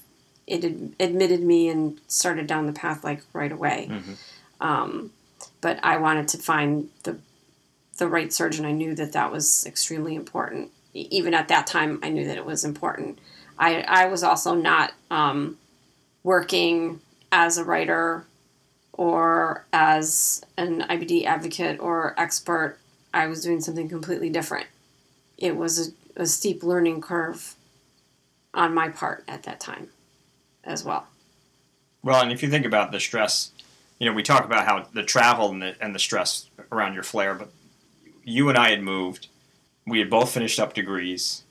[0.47, 3.87] it ad- admitted me and started down the path like right away.
[3.91, 4.15] Mhm.
[4.61, 5.11] Um,
[5.61, 7.17] but I wanted to find the
[7.97, 8.65] the right surgeon.
[8.65, 10.71] I knew that that was extremely important.
[10.95, 13.19] Even at that time, I knew that it was important.
[13.59, 15.57] I I was also not um,
[16.23, 18.25] working as a writer
[18.93, 22.77] or as an IBD advocate or expert.
[23.13, 24.67] I was doing something completely different.
[25.37, 27.55] It was a, a steep learning curve
[28.53, 29.89] on my part at that time
[30.63, 31.07] as well.
[32.03, 33.51] Well, and if you think about the stress,
[33.99, 37.03] you know, we talk about how the travel and the, and the stress around your
[37.03, 37.51] flare, but
[38.23, 39.27] you and I had moved.
[39.87, 41.43] We had both finished up degrees.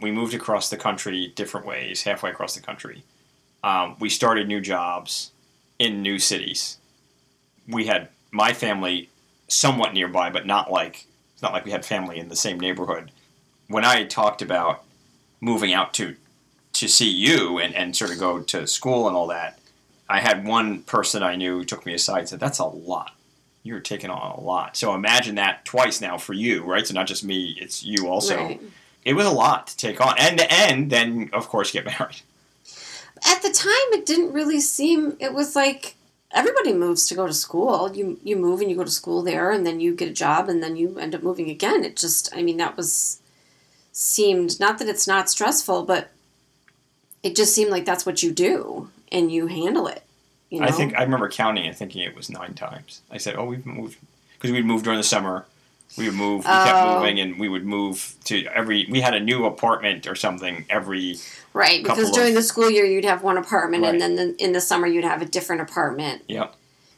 [0.00, 3.04] We moved across the country different ways, halfway across the country.
[3.62, 5.32] Um, we started new jobs
[5.78, 6.78] in new cities.
[7.68, 9.10] We had my family
[9.48, 13.10] somewhat nearby, but not like it's not like we had family in the same neighborhood.
[13.68, 14.84] When I talked about
[15.40, 16.16] moving out to
[16.72, 19.58] to see you and, and sort of go to school and all that,
[20.08, 23.14] I had one person I knew who took me aside and said, That's a lot.
[23.62, 24.76] You're taking on a lot.
[24.76, 26.86] So imagine that twice now for you, right?
[26.86, 28.36] So not just me, it's you also.
[28.36, 28.60] Right.
[29.04, 30.14] It was a lot to take on.
[30.18, 32.22] And and then of course get married.
[33.26, 35.16] At the time, it didn't really seem.
[35.20, 35.96] It was like
[36.32, 37.94] everybody moves to go to school.
[37.94, 40.48] You you move and you go to school there, and then you get a job,
[40.48, 41.84] and then you end up moving again.
[41.84, 43.20] It just, I mean, that was
[43.92, 46.10] seemed not that it's not stressful, but
[47.22, 50.02] it just seemed like that's what you do and you handle it.
[50.50, 50.66] You know?
[50.66, 53.00] I think I remember counting and thinking it was nine times.
[53.10, 53.98] I said, "Oh, we've moved
[54.34, 55.46] because we'd moved during the summer.
[55.98, 56.38] We would move.
[56.44, 56.98] We kept Oh.
[56.98, 58.86] moving, and we would move to every.
[58.90, 61.16] We had a new apartment or something every.
[61.52, 63.92] right because during of- the school year you'd have one apartment, Right.
[63.92, 66.22] and then the, in the summer you'd have a different apartment.
[66.28, 66.54] Yep.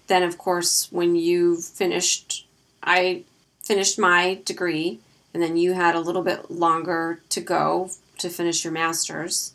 [0.09, 2.44] then of course when you finished
[2.82, 3.22] i
[3.64, 4.98] finished my degree
[5.32, 7.88] and then you had a little bit longer to go
[8.18, 9.53] to finish your master's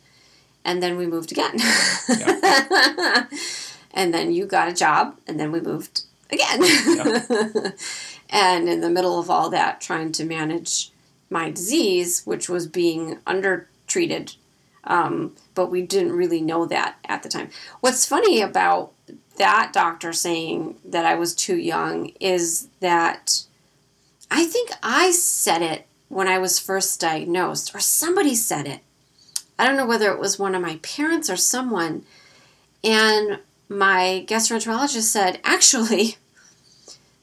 [0.64, 1.56] and then we moved again
[3.92, 6.62] and then you got a job and then we moved again
[8.30, 10.90] and in the middle of all that trying to manage
[11.30, 14.34] my disease which was being undertreated
[14.84, 18.92] um, but we didn't really know that at the time what's funny about
[19.36, 23.44] that doctor saying that I was too young is that
[24.30, 28.80] I think I said it when I was first diagnosed, or somebody said it.
[29.58, 32.04] I don't know whether it was one of my parents or someone.
[32.84, 36.16] And my gastroenterologist said, actually,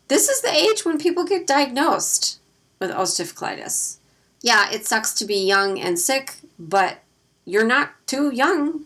[0.07, 2.39] this is the age when people get diagnosed
[2.79, 3.97] with ulcerative colitis.
[4.41, 6.99] Yeah, it sucks to be young and sick, but
[7.45, 8.85] you're not too young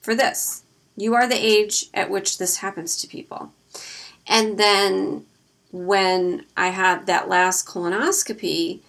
[0.00, 0.64] for this.
[0.96, 3.52] You are the age at which this happens to people.
[4.26, 5.24] And then
[5.70, 8.80] when I had that last colonoscopy,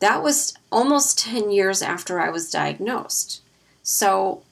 [0.00, 3.40] that was almost 10 years after I was diagnosed.
[3.84, 4.42] So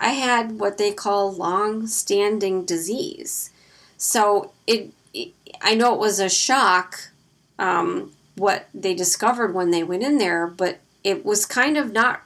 [0.00, 3.50] I had what they call long standing disease.
[3.98, 7.10] So it, it, I know it was a shock
[7.58, 12.22] um, what they discovered when they went in there, but it was kind of not,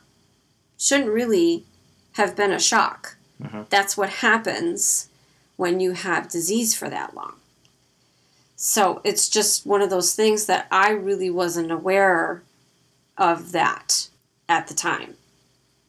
[0.78, 1.64] shouldn't really
[2.12, 3.16] have been a shock.
[3.42, 3.68] Mhm.
[3.68, 5.08] That's what happens
[5.56, 7.34] when you have disease for that long.
[8.54, 12.44] So it's just one of those things that I really wasn't aware
[13.18, 14.08] of that
[14.48, 15.16] at the time.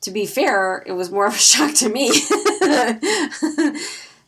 [0.05, 2.09] To be fair, it was more of a shock to me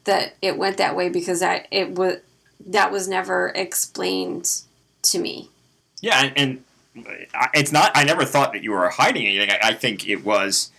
[0.06, 2.18] that it went that way because I it was
[2.66, 4.62] that was never explained
[5.04, 5.52] to me.
[6.02, 6.64] Yeah, and, and
[7.54, 7.92] it's not.
[7.94, 9.52] I never thought that you were hiding anything.
[9.52, 10.72] I, I think it was,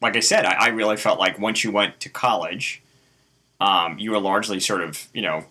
[0.00, 2.80] like I said, I, I really felt like once you went to college,
[3.60, 5.46] um, you were largely sort of you know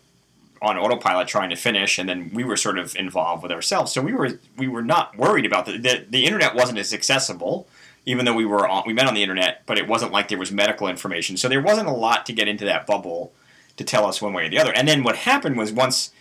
[0.62, 3.92] on autopilot trying to finish, and then we were sort of involved with ourselves.
[3.92, 7.68] So we were we were not worried about the the, the internet wasn't as accessible.
[8.08, 10.38] Even though we were on, we met on the internet, but it wasn't like there
[10.40, 13.34] was medical information, so there wasn't a lot to get into that bubble
[13.76, 14.74] to tell us one way or the other.
[14.74, 16.12] And then what happened was once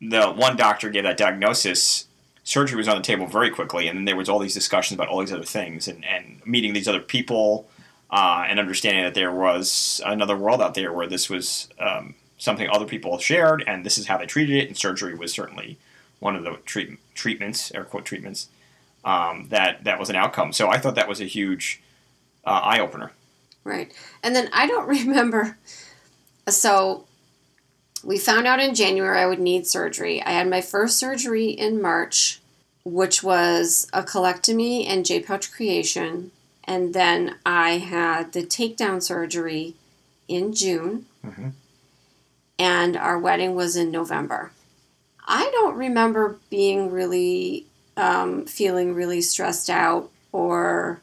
[0.00, 2.06] the one doctor gave that diagnosis,
[2.42, 5.08] surgery was on the table very quickly, and then there was all these discussions about
[5.08, 7.68] all these other things, and, and meeting these other people,
[8.10, 12.68] uh, and understanding that there was another world out there where this was um, something
[12.68, 15.78] other people shared, and this is how they treated it, and surgery was certainly
[16.18, 18.48] one of the treat- treatments, air quote treatments,
[19.06, 20.52] um, that that was an outcome.
[20.52, 21.80] So I thought that was a huge
[22.44, 23.12] uh, eye opener.
[23.64, 23.92] Right.
[24.22, 25.56] And then I don't remember.
[26.48, 27.06] So
[28.04, 30.22] we found out in January I would need surgery.
[30.22, 32.40] I had my first surgery in March,
[32.84, 36.32] which was a colectomy and J pouch creation.
[36.64, 39.74] And then I had the takedown surgery
[40.26, 41.06] in June.
[41.24, 41.52] Mhm.
[42.58, 44.50] And our wedding was in November.
[45.28, 47.65] I don't remember being really,
[47.96, 51.00] um, feeling really stressed out or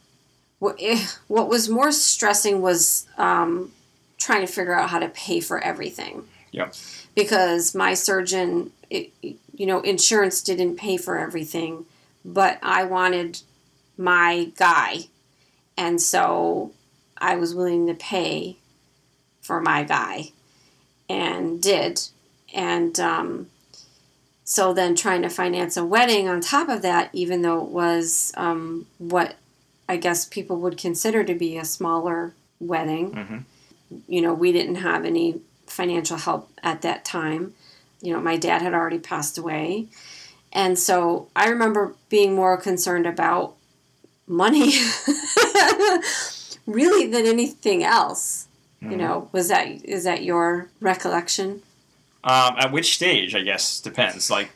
[0.59, 3.71] what, eh, what was more stressing was um,
[4.17, 6.23] trying to figure out how to pay for everything.
[6.51, 6.75] Yep.
[7.15, 11.85] Because my surgeon, it, you know, insurance didn't pay for everything,
[12.23, 13.41] but I wanted
[13.97, 15.05] my guy.
[15.77, 16.71] And so
[17.17, 18.57] I was willing to pay
[19.41, 20.31] for my guy
[21.09, 22.01] and did.
[22.53, 23.47] And um,
[24.45, 28.31] so then trying to finance a wedding on top of that, even though it was
[28.35, 29.35] um, what
[29.87, 33.13] I guess people would consider to be a smaller wedding.
[33.13, 33.37] hmm
[34.07, 37.53] You know, we didn't have any financial help at that time.
[38.01, 39.87] You know, my dad had already passed away.
[40.51, 43.55] And so I remember being more concerned about
[44.27, 44.73] money
[46.67, 48.47] really than anything else.
[48.81, 48.97] You Mhm.
[48.97, 51.61] know, was that is that your recollection?
[52.23, 54.29] Um, at which stage, I guess, depends.
[54.31, 54.49] Like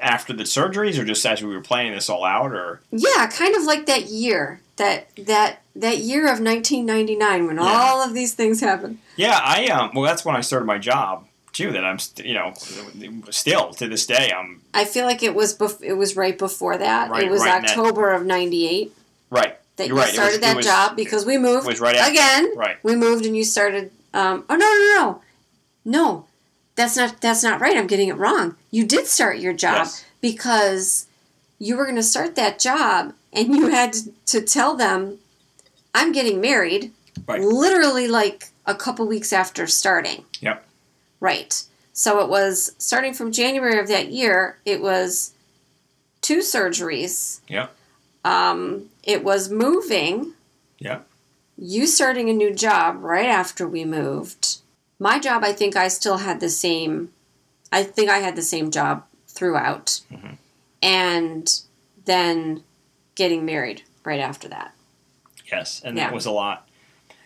[0.00, 3.54] after the surgeries, or just as we were playing this all out, or Yeah, kind
[3.54, 7.62] of like that year, that that that year of 1999 when Yeah.
[7.62, 8.98] all of these things happened.
[9.16, 9.90] yeah, I um.
[9.94, 11.70] Well, that's when I started my job too.
[11.72, 12.52] That I'm, st- you know,
[13.30, 16.76] still to this day, I'm I feel like it was bef- it was right before
[16.78, 17.10] that.
[17.10, 18.92] Right- it was right in that- October of 98
[19.30, 19.56] right.
[19.76, 20.12] that You're you right.
[20.12, 22.56] Started was- that was- job because we moved was right after- again.
[22.56, 22.76] Right.
[22.82, 25.22] We moved and you started um oh no no no.
[25.84, 26.24] No.
[26.78, 27.76] That's not that's not right.
[27.76, 28.54] I'm getting it wrong.
[28.70, 30.04] You did start your job Yes.
[30.20, 31.06] because
[31.58, 33.94] you were going to start that job and you had
[34.26, 35.18] to, tell them
[35.92, 36.92] I'm getting married
[37.26, 37.40] Right.
[37.40, 40.24] literally like a couple weeks after starting.
[40.40, 40.64] Yep.
[41.18, 41.64] Right.
[41.92, 45.32] So it was starting from January of that year, it was
[46.20, 47.40] two surgeries.
[47.48, 47.74] Yep.
[48.24, 50.34] Um, it was moving.
[50.78, 51.08] Yep.
[51.56, 54.58] You starting a new job right after we moved.
[54.98, 57.12] My job, I think I still had the same,
[57.70, 60.00] I think I had the same job throughout.
[60.12, 60.38] Mhm.
[60.82, 61.60] And
[62.04, 62.64] then
[63.14, 64.74] getting married right after that.
[65.50, 66.06] Yes, and Yeah.
[66.06, 66.68] that was a lot.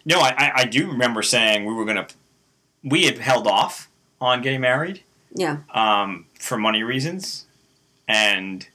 [0.05, 2.07] No, I, I, I do remember saying we were gonna.
[2.83, 3.89] We had held off
[4.21, 5.03] on getting married
[5.35, 5.59] Yeah.
[5.71, 7.47] um, for money reasons,
[8.09, 8.67] and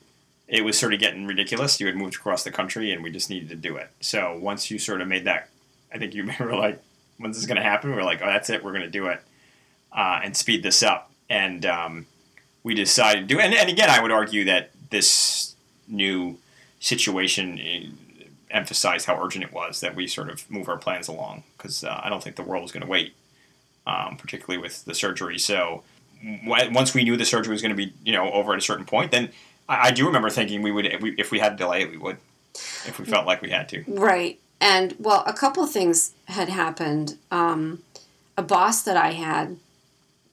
[0.48, 1.80] it was sort of getting ridiculous.
[1.82, 3.90] You had moved across the country, and we just needed to do it.
[4.00, 5.50] So once you sort of made that,
[5.94, 6.82] I think you remember like,
[7.18, 7.92] when's this is going to happen?
[7.92, 8.64] We are like, oh, that's it.
[8.64, 9.22] We're going to do it,
[9.92, 11.12] uh, and speed this up.
[11.30, 12.06] And um,
[12.64, 13.40] we decided to do.
[13.40, 15.56] And, and again, I would argue that this
[15.88, 16.38] new
[16.80, 17.88] situation eh,
[18.52, 22.02] emphasized how urgent it was that we sort of move our plans along because uh,
[22.04, 23.14] I don't think the world was going to wait,
[23.86, 25.38] um, particularly with the surgery.
[25.38, 25.84] So
[26.46, 28.86] once we knew the surgery was going to be you know over at a certain
[28.86, 29.30] point, then
[29.68, 31.92] I, I do remember thinking we would if we, if we had to delay it,
[31.92, 32.18] we would
[32.54, 33.84] if we felt like we had to.
[33.88, 34.40] Right.
[34.60, 37.18] And well, a couple things had happened.
[37.32, 37.84] Um,
[38.38, 39.58] a boss that I had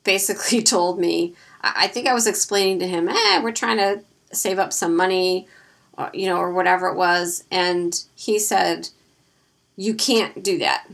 [0.02, 4.02] basically told me, I I think I was explaining to him, eh, we're trying to
[4.32, 5.46] save up some money,
[5.96, 7.44] or, you know, or whatever it was.
[7.50, 8.88] And he said,
[9.76, 10.86] you can't do that.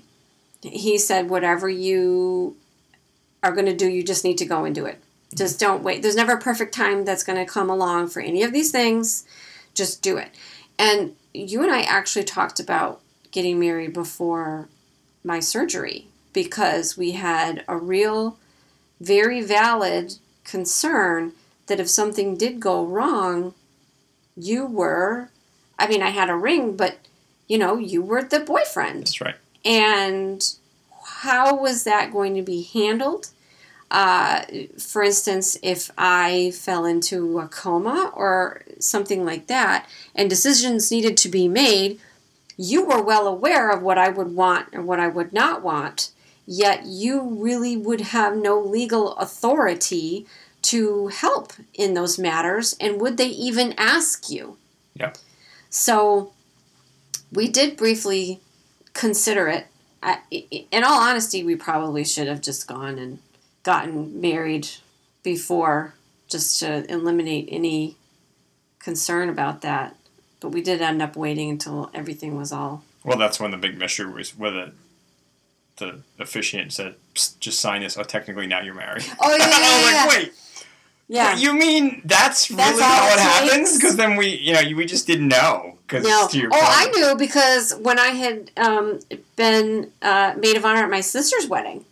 [0.62, 2.57] He said, whatever you
[3.43, 5.03] are going to do, you just need to go and do it.
[5.35, 6.03] Just don't wait.
[6.03, 9.24] There's never a perfect time that's going to come along for any of these things.
[9.74, 10.31] Just do it.
[10.78, 13.01] And you and I actually talked about
[13.31, 14.68] getting married before
[15.24, 18.39] my surgery because we had a real,
[19.01, 20.14] very valid
[20.45, 21.33] concern
[21.66, 23.55] that if something did go wrong,
[24.37, 25.31] you were,
[25.78, 26.99] I mean, I had a ring, but
[27.49, 29.01] you know, you were the boyfriend.
[29.01, 29.35] That's right.
[29.64, 30.55] And
[31.05, 33.28] how was that going to be handled?
[33.91, 34.45] Uh,
[34.78, 41.16] for instance, if I fell into a coma or something like that, and decisions needed
[41.18, 41.99] to be made,
[42.63, 46.11] you were well aware of what I would want and what I would not want,
[46.47, 50.27] yet you really would have no legal authority
[50.61, 54.59] to help in those matters, and would they even ask you?
[54.93, 55.15] Yeah.
[55.71, 56.33] So
[57.33, 58.41] we did briefly
[58.93, 59.67] consider it.
[60.03, 63.21] I, in all honesty, we probably should have just gone and
[63.63, 64.69] gotten married
[65.23, 65.95] before
[66.29, 67.97] just to eliminate any
[68.81, 69.97] concern about that.
[70.41, 72.82] But we did end up waiting until everything was all.
[73.05, 74.72] Well, that's when the big mystery was whether
[75.76, 79.05] the officiant said, "Psst, "Just sign this." Oh, technically now you're married.
[79.20, 80.32] Oh, yeah, yeah, I was yeah, like, wait.
[81.11, 81.36] Yeah.
[81.36, 83.76] You mean that's, That's really all how it it happens?
[83.76, 85.76] Because then we, you know, we just didn't know.
[85.84, 86.28] Because No.
[86.32, 89.01] Oh, I knew because when I had um,
[89.34, 91.84] been uh, maid of honor at my sister's wedding,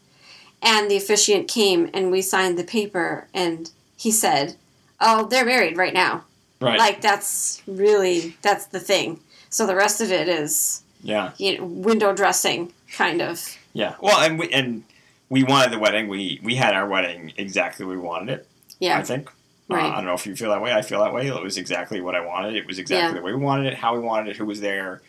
[0.62, 4.54] and the officiant came and we signed the paper, and he said,
[5.00, 6.22] "Oh, they're married right now."
[6.60, 6.78] Right.
[6.78, 9.20] Like that's really that's the thing.
[9.50, 11.32] So the rest of it is yeah.
[11.38, 13.56] you know, window dressing, kind of.
[13.72, 13.94] Yeah.
[14.00, 14.82] Well, and we and
[15.28, 16.08] we wanted the wedding.
[16.08, 18.48] We we had our wedding exactly we wanted it.
[18.80, 18.98] Yeah.
[18.98, 19.30] I think.
[19.68, 19.84] Right.
[19.84, 20.72] Uh, I don't know if you feel that way.
[20.72, 21.28] I feel that way.
[21.28, 22.56] It was exactly what I wanted.
[22.56, 23.14] It was exactly Yeah.
[23.14, 25.02] the way we wanted it, how we wanted it, who was there.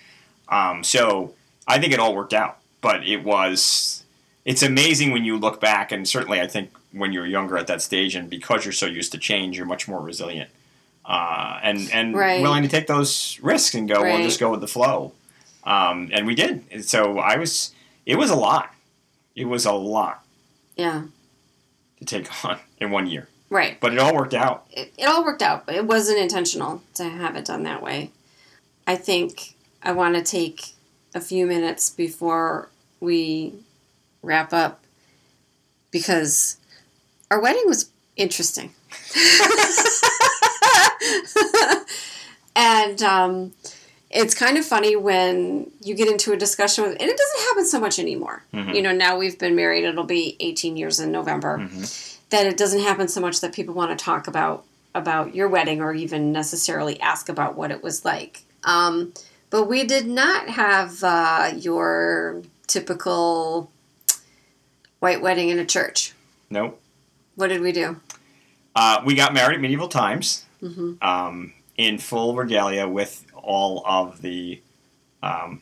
[0.49, 1.33] Um, so
[1.67, 2.57] I think it all worked out.
[2.81, 4.03] But it was.
[4.45, 7.81] It's amazing when you look back, and certainly I think when you're younger at that
[7.81, 10.49] stage, and because you're so used to change, you're much more resilient.
[11.09, 12.39] Uh, and and Right.
[12.41, 14.13] willing to take those risks and go, Right.
[14.13, 15.13] we'll just go with the flow.
[15.63, 16.63] Um, and we did.
[16.71, 17.73] And so I was.
[18.05, 18.73] It was a lot.
[19.35, 20.23] It was a lot
[20.75, 21.03] Yeah.
[21.99, 23.79] to take on in one year, Right.
[23.79, 24.65] but it all worked out.
[24.71, 28.11] it, it all worked out, but it wasn't intentional to have it done that way.
[28.87, 30.73] I think I want to take
[31.15, 33.53] a few minutes before we
[34.21, 34.83] wrap up
[35.91, 36.57] because
[37.31, 38.73] our wedding was interesting.
[42.55, 43.51] and um,
[44.09, 47.65] it's kind of funny when you get into a discussion with, and it doesn't happen
[47.65, 48.43] so much anymore.
[48.53, 48.75] Mhm.
[48.75, 51.59] You know, now we've been married; it'll be 18 years in November.
[51.59, 52.15] Mhm.
[52.29, 54.65] That it doesn't happen so much that people want to talk about
[54.95, 58.41] about your wedding or even necessarily ask about what it was like.
[58.63, 59.13] Um,
[59.51, 63.71] but we did not have uh, your typical
[64.99, 66.13] white wedding in a church.
[66.49, 66.79] Nope.
[67.35, 67.99] What did we do?
[68.75, 74.21] Uh, we got married at medieval times hmm um, in full regalia with all of
[74.21, 74.61] the.
[75.23, 75.61] Um,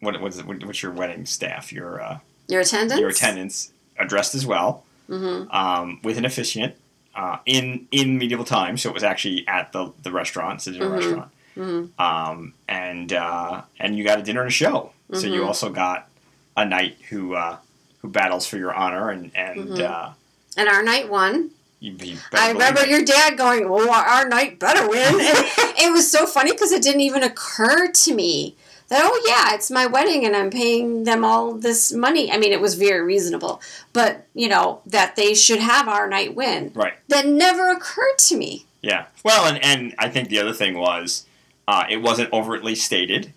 [0.00, 1.72] what, was it, what's your wedding staff?
[1.72, 2.18] Your uh,
[2.48, 3.00] Your attendance.
[3.00, 6.74] your attendants addressed as well hmm um, with an officiant
[7.14, 8.82] uh, in in medieval times.
[8.82, 10.92] So it was actually at the the restaurant, it's a Mhm.
[10.92, 14.92] restaurant, hmm um, and uh, and you got a dinner and a show.
[15.12, 15.46] So you Mhm.
[15.46, 16.08] also got
[16.56, 17.56] a knight who uh,
[18.02, 19.80] who battles for your honor, and and Mhm.
[19.80, 20.10] uh,
[20.56, 21.50] And our knight won.
[21.84, 25.92] You, you better I remember your dad going, "Well, our knight better win." And it
[25.92, 28.56] was so funny because it didn't even occur to me
[28.88, 32.32] that, oh yeah, it's my wedding and I'm paying them all this money.
[32.32, 33.60] I mean, it was very reasonable,
[33.92, 36.72] but you know that they should have our knight win.
[36.74, 36.94] right.
[37.08, 38.64] That never occurred to me.
[38.80, 39.04] Yeah.
[39.22, 41.26] Well, and, and I think the other thing was
[41.68, 43.34] uh, it wasn't overtly stated.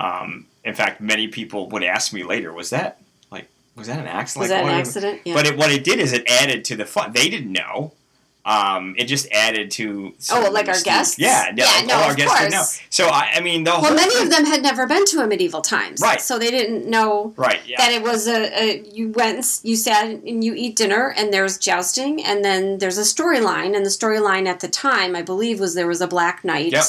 [0.00, 3.00] Um, in fact, many people would ask me later, was that
[3.76, 4.42] was that an accident?
[4.42, 5.20] Was Like, that an accident?
[5.24, 5.34] Yeah.
[5.34, 7.12] But it, what it did is it added to the fun.
[7.12, 7.92] They didn't know.
[8.46, 10.12] Um, it just added to.
[10.30, 11.18] Oh, like our guests?
[11.18, 11.86] Yeah, Yeah, yeah.
[11.86, 12.58] no, all our of guests didn't know.
[12.58, 12.80] course.
[12.90, 15.20] So I, I mean, the whole well, many thing- of them had never been to
[15.22, 16.20] a medieval times, Right.
[16.20, 17.60] So they didn't know Right.
[17.66, 17.78] Yeah.
[17.78, 21.56] that it was a, a you went you sat and you eat dinner and there's
[21.56, 25.74] jousting and then there's a storyline and the storyline at the time I believe was
[25.74, 26.72] there was a black knight.
[26.72, 26.84] Yep.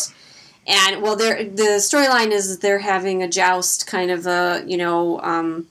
[0.68, 5.22] And well, there the storyline is they're having a joust, kind of a you know
[5.22, 5.68] um,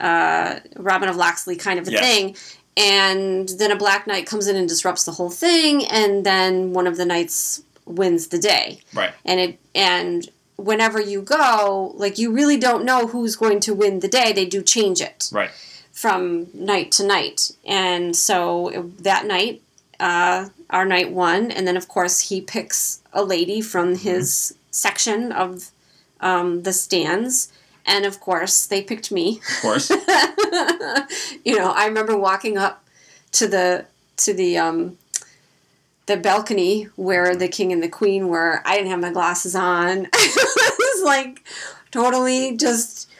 [0.00, 2.36] uh, Robin of Locksley kind of a thing.
[2.76, 6.88] And then a black knight comes in and disrupts the whole thing, and then one
[6.88, 8.80] of the knights wins the day.
[8.92, 9.12] Right.
[9.24, 14.00] and it and whenever you go like you really don't know who's going to win
[14.00, 14.32] the day.
[14.32, 15.50] They do change it Right.
[15.92, 17.52] from night to night.
[17.66, 19.60] And so it- that night
[20.00, 21.50] uh, our knight won.
[21.50, 25.70] And then of course he picks a lady from his section of
[26.20, 27.52] um, the stands
[27.86, 29.90] and of course they picked me Of course.
[31.44, 32.84] you know, I remember walking up
[33.32, 33.86] to the
[34.18, 34.98] to the um,
[36.06, 38.62] the balcony where the king and the queen were.
[38.64, 40.06] I didn't have my glasses on.
[40.12, 41.42] I was like
[41.90, 43.10] totally just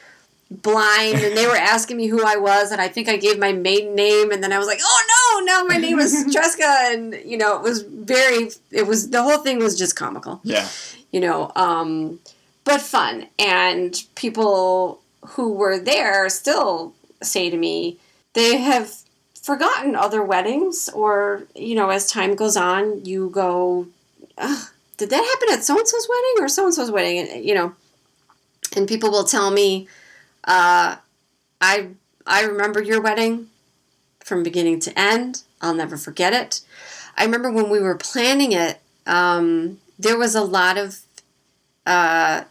[0.50, 3.52] blind, and they were asking me who I was, and I think I gave my
[3.52, 7.14] maiden name, and then I was like, oh no, no, my name is Tresca, and
[7.24, 10.68] you know, it was very, it was the whole thing was just comical yeah.
[11.10, 12.20] you know, um,
[12.64, 13.28] but fun.
[13.38, 17.98] And people who were there still say to me
[18.34, 18.92] they have
[19.40, 23.86] forgotten other weddings, or, you know, as time goes on, you go,
[24.96, 27.18] did that happen at so and so's wedding or so and so's wedding?
[27.18, 27.74] And, you know,
[28.74, 29.86] and people will tell me,
[30.44, 30.96] uh,
[31.60, 31.88] I,
[32.26, 33.48] I remember your wedding
[34.20, 35.42] from beginning to end.
[35.60, 36.62] I'll never forget it.
[37.16, 41.00] I remember when we were planning it, um, there was a lot of
[41.86, 42.44] uh,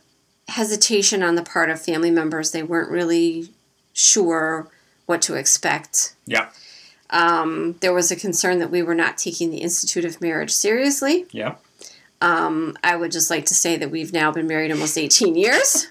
[0.50, 2.52] hesitation on the part of family members.
[2.52, 3.50] They weren't really
[3.94, 4.68] sure
[5.06, 6.16] what to expect.
[6.26, 6.50] Yeah.
[7.10, 11.26] Um, there was a concern that we were not taking the Institute of Marriage seriously.
[11.32, 11.56] Yeah.
[12.22, 15.88] Um, I would just like to say that we've now been married almost 18 years.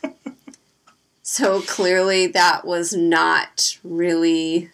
[1.23, 4.71] so clearly that was not really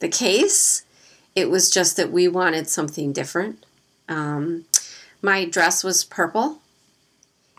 [0.00, 0.84] the case.
[1.34, 3.64] It was just that we wanted something different.
[4.08, 4.66] Um,
[5.22, 6.60] my dress was purple.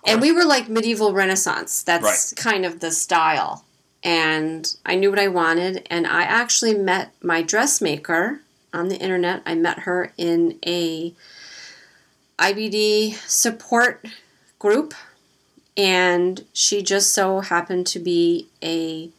[0.05, 1.81] And we were like medieval Renaissance.
[1.81, 3.65] That's kind of the style.
[4.03, 5.87] And I knew what I wanted.
[5.89, 8.41] And I actually met my dressmaker
[8.71, 9.41] on the internet.
[9.45, 11.13] I met her in a
[12.37, 14.05] IBD support
[14.59, 14.93] group.
[15.75, 19.09] And she just so happened to be a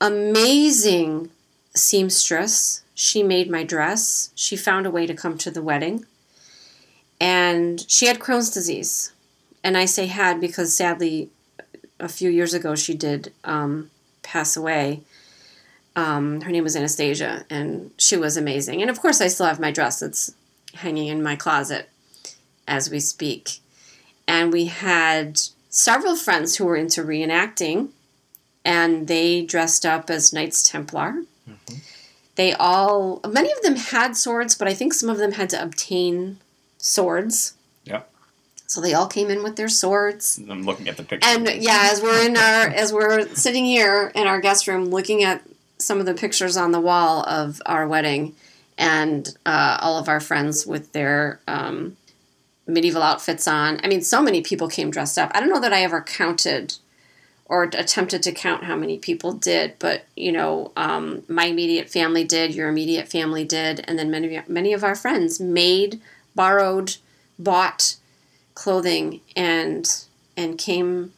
[0.00, 1.30] amazing
[1.74, 2.82] seamstress.
[2.94, 4.30] She made my dress.
[4.34, 6.04] She found a way to come to the wedding.
[7.20, 9.12] And she had Crohn's disease.
[9.62, 11.30] And I say had because sadly,
[12.00, 13.90] a few years ago, she did um,
[14.22, 15.02] pass away.
[15.96, 18.80] Um, her name was Anastasia, and she was amazing.
[18.80, 20.00] And of course, I still have my dress.
[20.00, 20.32] that's
[20.74, 21.88] hanging in my closet
[22.66, 23.58] as we speak.
[24.26, 25.40] And we had
[25.70, 27.88] several friends who were into reenacting,
[28.64, 31.22] and they dressed up as Knights Templar.
[32.36, 35.62] They all, many of them had swords, but I think some of them had to
[35.62, 36.38] obtain
[36.76, 37.54] swords.
[38.68, 40.38] So they all came in with their swords.
[40.48, 41.26] I'm looking at the picture.
[41.26, 45.24] And yeah, as we're in our as we're sitting here in our guest room looking
[45.24, 45.42] at
[45.78, 48.36] some of the pictures on the wall of our wedding,
[48.76, 51.96] and uh, all of our friends with their um,
[52.66, 53.80] medieval outfits on.
[53.82, 55.30] I mean, so many people came dressed up.
[55.34, 56.76] I don't know that I ever counted
[57.46, 62.22] or attempted to count how many people did, but you know, um, my immediate family
[62.22, 66.02] did, your immediate family did, and then many many of our friends made,
[66.34, 66.96] borrowed,
[67.38, 67.96] bought
[68.58, 70.04] clothing and
[70.36, 71.12] and came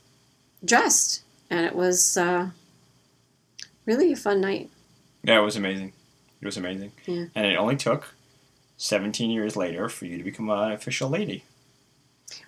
[0.63, 2.51] dressed, and it was uh,
[3.87, 4.69] really a fun night.
[5.23, 5.93] Yeah, it was amazing.
[6.41, 6.93] It was amazing.
[7.07, 7.27] Yeah.
[7.35, 8.15] And it only took
[8.77, 11.45] 17 years later for you to become an official lady.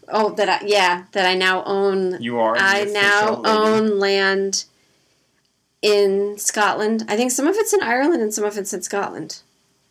[0.09, 2.23] Oh, that I, yeah, that I now own.
[2.23, 2.55] You are.
[2.57, 3.49] I now lady.
[3.49, 4.65] own land
[5.81, 7.05] in Scotland.
[7.09, 9.41] I think some of it's in Ireland and some of it's in Scotland.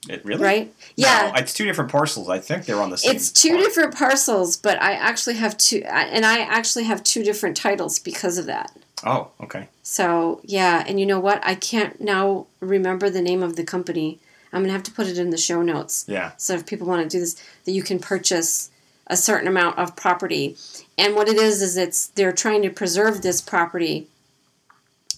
[0.09, 0.43] It really?
[0.43, 0.73] Right?
[0.95, 1.31] Yeah.
[1.33, 2.27] No, it's two different parcels.
[2.27, 3.15] I think they're on the same.
[3.15, 3.63] it's two part.
[3.63, 8.37] different parcels, but I actually have two, and I actually have two different titles because
[8.37, 8.75] of that.
[9.05, 9.67] Oh, okay.
[9.83, 11.39] So yeah, and you know what?
[11.43, 14.19] I can't now remember the name of the company.
[14.51, 16.05] I'm gonna have to put it in the show notes.
[16.07, 16.31] Yeah.
[16.37, 18.71] So if people want to do this, that you can purchase
[19.07, 20.57] a certain amount of property,
[20.97, 24.07] and what it is is it's they're trying to preserve this property.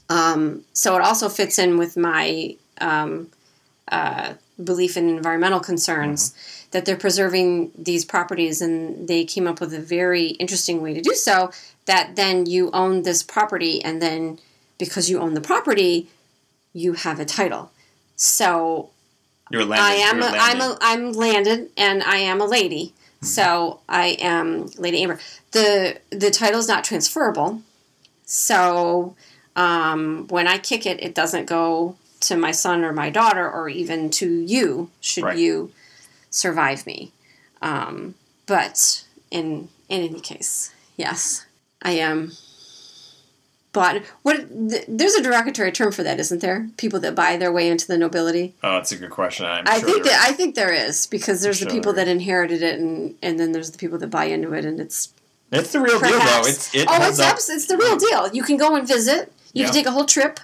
[0.10, 3.30] Um, so it also fits in with my um,
[3.92, 6.34] uh, belief in environmental concerns
[6.72, 11.01] that they're preserving these properties, and they came up with a very interesting way to
[11.01, 11.51] do so.
[11.86, 14.39] That then you own this property, and then
[14.78, 16.10] because you own the property,
[16.74, 17.72] you have a title.
[18.16, 18.89] So
[19.51, 19.86] You're landed.
[19.86, 20.22] I am.
[20.22, 20.60] A, I'm.
[20.60, 20.64] landed.
[20.64, 22.93] A, I'm landed, and I am a lady.
[23.22, 25.18] So I am Lady Amber.
[25.51, 27.62] the The title is not transferable.
[28.26, 29.16] So
[29.56, 33.70] um, when I kick it, it doesn't go to my son or my daughter, or
[33.70, 34.90] even to you.
[35.02, 35.38] Should Right.
[35.38, 35.72] you
[36.30, 37.12] survive me?
[37.62, 38.16] Um,
[38.46, 41.46] but in in any case, yes,
[41.82, 42.32] I am.
[43.72, 44.48] But what?
[44.70, 46.70] Th- there's a derogatory term for that, isn't there?
[46.78, 48.54] People that buy their way into the nobility.
[48.64, 49.46] Oh, that's a good question.
[49.48, 50.28] I'm I sure think there that.
[50.30, 53.52] I think there is because there's the Sure people that inherited it, and and then
[53.52, 55.10] there's the people that buy into it, and it's
[55.52, 56.44] it's the real deal, though.
[56.46, 57.38] It's it oh, it's up.
[57.38, 58.30] it's the real deal.
[58.32, 59.32] You can go and visit.
[59.54, 59.66] You Yeah.
[59.68, 60.40] can take a whole trip,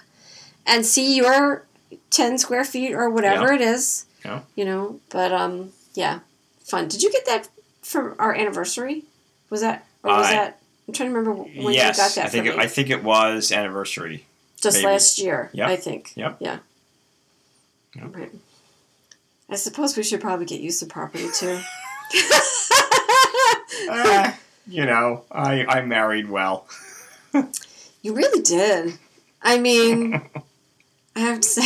[0.66, 1.64] and see your
[2.10, 3.54] ten square feet or whatever Yeah.
[3.54, 4.06] it is.
[4.24, 4.40] Yeah.
[4.54, 6.20] You know, but um, yeah,
[6.64, 6.88] fun.
[6.88, 7.48] Did you get that
[7.82, 9.04] from our anniversary?
[9.48, 10.56] Was that or was I- that?
[10.88, 12.58] I'm trying to remember when yes, you got that I think for it.
[12.58, 14.26] I think it was anniversary.
[14.60, 14.86] Just maybe.
[14.86, 15.68] last year, Yep.
[15.68, 16.12] I think.
[16.16, 16.36] Yep.
[16.40, 16.58] Yeah.
[17.94, 18.16] Yep.
[18.16, 18.32] Right.
[19.48, 21.60] I suppose we should probably get you some property too.
[23.92, 24.32] Eh,
[24.68, 26.66] you know, I I married well.
[28.02, 28.94] You really did.
[29.42, 30.22] I mean,
[31.20, 31.62] I have to say,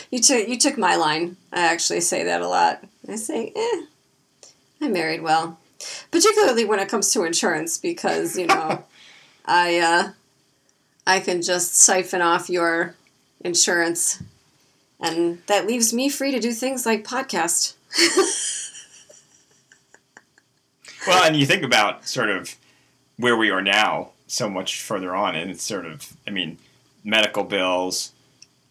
[0.10, 1.36] you took you took my line.
[1.52, 2.82] I actually say that a lot.
[3.06, 3.82] I say, eh,
[4.80, 5.58] I married well,
[6.10, 8.84] particularly when it comes to insurance, because you know,
[9.44, 10.12] I uh,
[11.06, 12.94] I can just siphon off your
[13.40, 14.22] insurance,
[14.98, 17.74] and that leaves me free to do things like podcast.
[21.06, 22.56] Well, and you think about sort of
[23.16, 26.58] where we are now, so much further on, and it's sort of, I mean,
[27.02, 28.12] medical bills,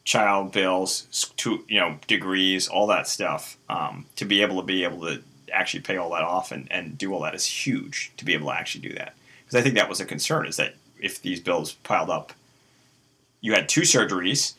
[0.05, 3.58] child bills, to you know, degrees, all that stuff.
[3.70, 6.97] Um, to be able to be able to actually pay all that off and, and
[6.97, 8.12] do all that is huge.
[8.18, 10.55] To be able to actually do that, because I think that was a concern is
[10.58, 12.34] that if these bills piled up,
[13.41, 14.53] you had two surgeries.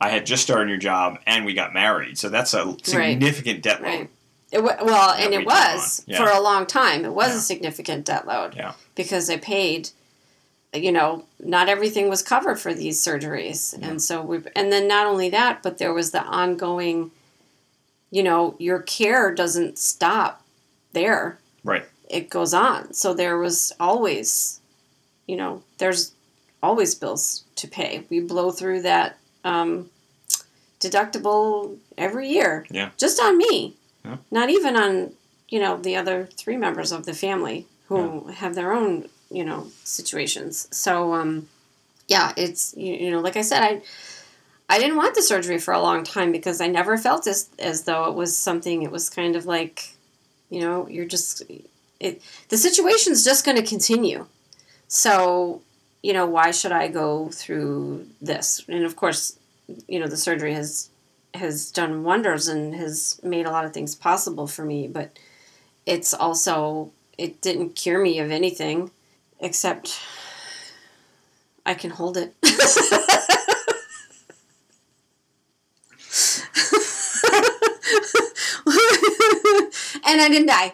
[0.00, 3.62] I had just started a new job, and we got married, so that's a significant
[3.62, 3.88] debt load.
[3.88, 4.10] Right.
[4.52, 6.04] It wa well, and we it was.
[6.06, 6.18] Yeah.
[6.18, 7.04] for a long time.
[7.04, 7.36] It was Yeah.
[7.36, 8.54] a significant debt load.
[8.54, 8.74] Yeah.
[8.94, 9.90] Because I paid,
[10.76, 13.88] you know, not everything was covered for these surgeries, Yeah.
[13.88, 14.42] and so we.
[14.54, 17.10] And then not only that, but there was the ongoing.
[18.10, 20.42] You know, your care doesn't stop
[20.92, 21.38] there.
[21.64, 21.84] Right.
[22.08, 22.94] It goes on.
[22.94, 24.60] So there was always,
[25.26, 26.12] you know, there's
[26.62, 28.04] always bills to pay.
[28.08, 29.90] We blow through that um,
[30.80, 32.64] deductible every year.
[32.70, 32.90] Yeah.
[32.96, 33.74] Just on me.
[34.04, 34.16] Yeah.
[34.30, 35.12] Not even on,
[35.48, 39.68] you know, the other three members of the family who have their own, you know,
[39.84, 40.68] situations.
[40.70, 41.48] So, um,
[42.08, 43.82] yeah, it's, you, you know, like I said, I,
[44.68, 47.84] I didn't want the surgery for a long time because I never felt as, as
[47.84, 49.96] though it was something, it was kind of like,
[50.50, 51.42] you know, you're just,
[52.00, 54.26] it, the situation's just going to continue.
[54.88, 55.62] So,
[56.02, 58.64] you know, why should I go through this?
[58.68, 59.38] And of course,
[59.88, 60.90] you know, the surgery has
[61.34, 65.18] has done wonders and has made a lot of things possible for me, but
[65.84, 68.90] it's also it didn't cure me of anything
[69.40, 70.00] except
[71.64, 72.34] I can hold it.
[80.06, 80.72] and I didn't die.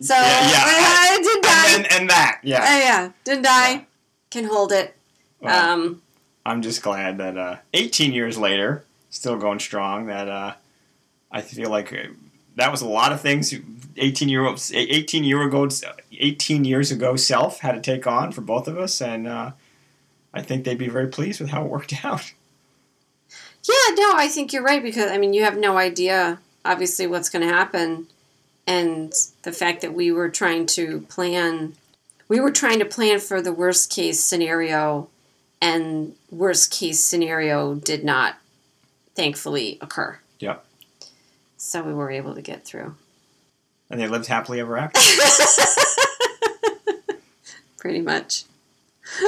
[0.00, 0.58] So Yeah, yeah.
[0.60, 1.76] I didn't die.
[1.76, 2.62] And, and that, yeah.
[2.62, 3.72] Uh, yeah, didn't die.
[3.72, 3.84] Yeah.
[4.30, 4.96] Can hold it.
[5.40, 6.02] Well, um,
[6.44, 10.06] I'm just glad that uh, 18 years later, still going strong.
[10.06, 10.54] That uh,
[11.30, 11.92] I feel like
[12.56, 13.54] that was a lot of things.
[13.96, 15.68] Eighteen year old, eighteen year ago,
[16.12, 19.52] eighteen years ago, self had to take on for both of us, and uh,
[20.32, 22.32] I think they'd be very pleased with how it worked out.
[23.64, 27.28] Yeah, no, I think you're right because I mean you have no idea obviously what's
[27.28, 28.06] going to happen
[28.66, 31.74] and the fact that we were trying to plan
[32.28, 35.08] we were trying to plan for the worst case scenario
[35.60, 38.36] and worst case scenario did not
[39.14, 40.18] thankfully occur.
[41.64, 42.96] So we were able to get through.
[43.88, 45.00] And they lived happily ever after.
[47.78, 48.46] Pretty much.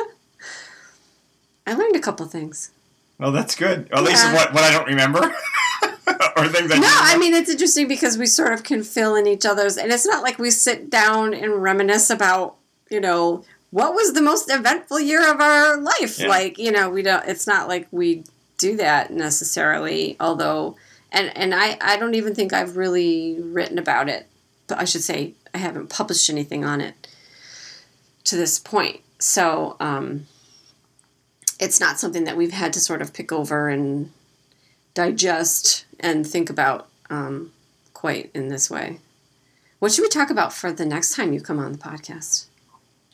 [1.66, 2.72] I learned a couple things.
[3.20, 3.88] Well, that's good.
[3.92, 5.20] Or at least what, what I don't remember.
[6.36, 9.28] or things I No, I mean it's interesting because we sort of can fill in
[9.28, 12.56] each other's and it's not like we sit down and reminisce about,
[12.90, 16.18] you know, what was the most eventful year of our life.
[16.18, 16.26] Yeah.
[16.26, 18.24] Like, you know, we don't it's not like we
[18.58, 20.74] do that necessarily, although
[21.14, 24.26] and and I I don't even think I've really written about it.
[24.66, 27.08] But I should say I haven't published anything on it
[28.24, 29.00] to this point.
[29.18, 30.26] So, um
[31.60, 34.10] it's not something that we've had to sort of pick over and
[34.92, 37.52] digest and think about um,
[37.92, 38.98] quite in this way.
[39.78, 42.46] What should we talk about for the next time you come on the podcast?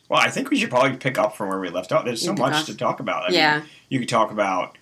[0.09, 2.03] Well, I think we should probably pick up from where we left off.
[2.03, 2.65] There's so much off.
[2.65, 3.29] to talk about.
[3.29, 3.59] I Yeah.
[3.59, 4.77] Mean, you could talk about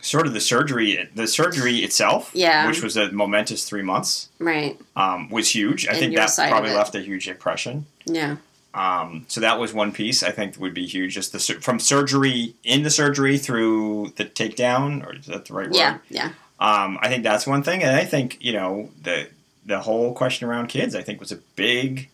[0.00, 2.66] sort of the surgery, the surgery itself, Yeah.
[2.68, 4.78] which was a momentous three months, Right.
[4.96, 5.86] um, was huge.
[5.86, 7.86] I And think that probably left a huge impression.
[8.06, 8.36] Yeah.
[8.74, 11.14] Um, so that was one piece I think would be huge.
[11.14, 15.66] Just the from surgery in the surgery through the takedown, or is that the right
[15.66, 15.74] word?
[15.74, 15.98] Yeah.
[16.10, 16.30] Yeah.
[16.60, 19.28] Um, I think that's one thing, and I think you know the
[19.66, 20.94] the whole question around kids.
[20.94, 22.08] I think was a big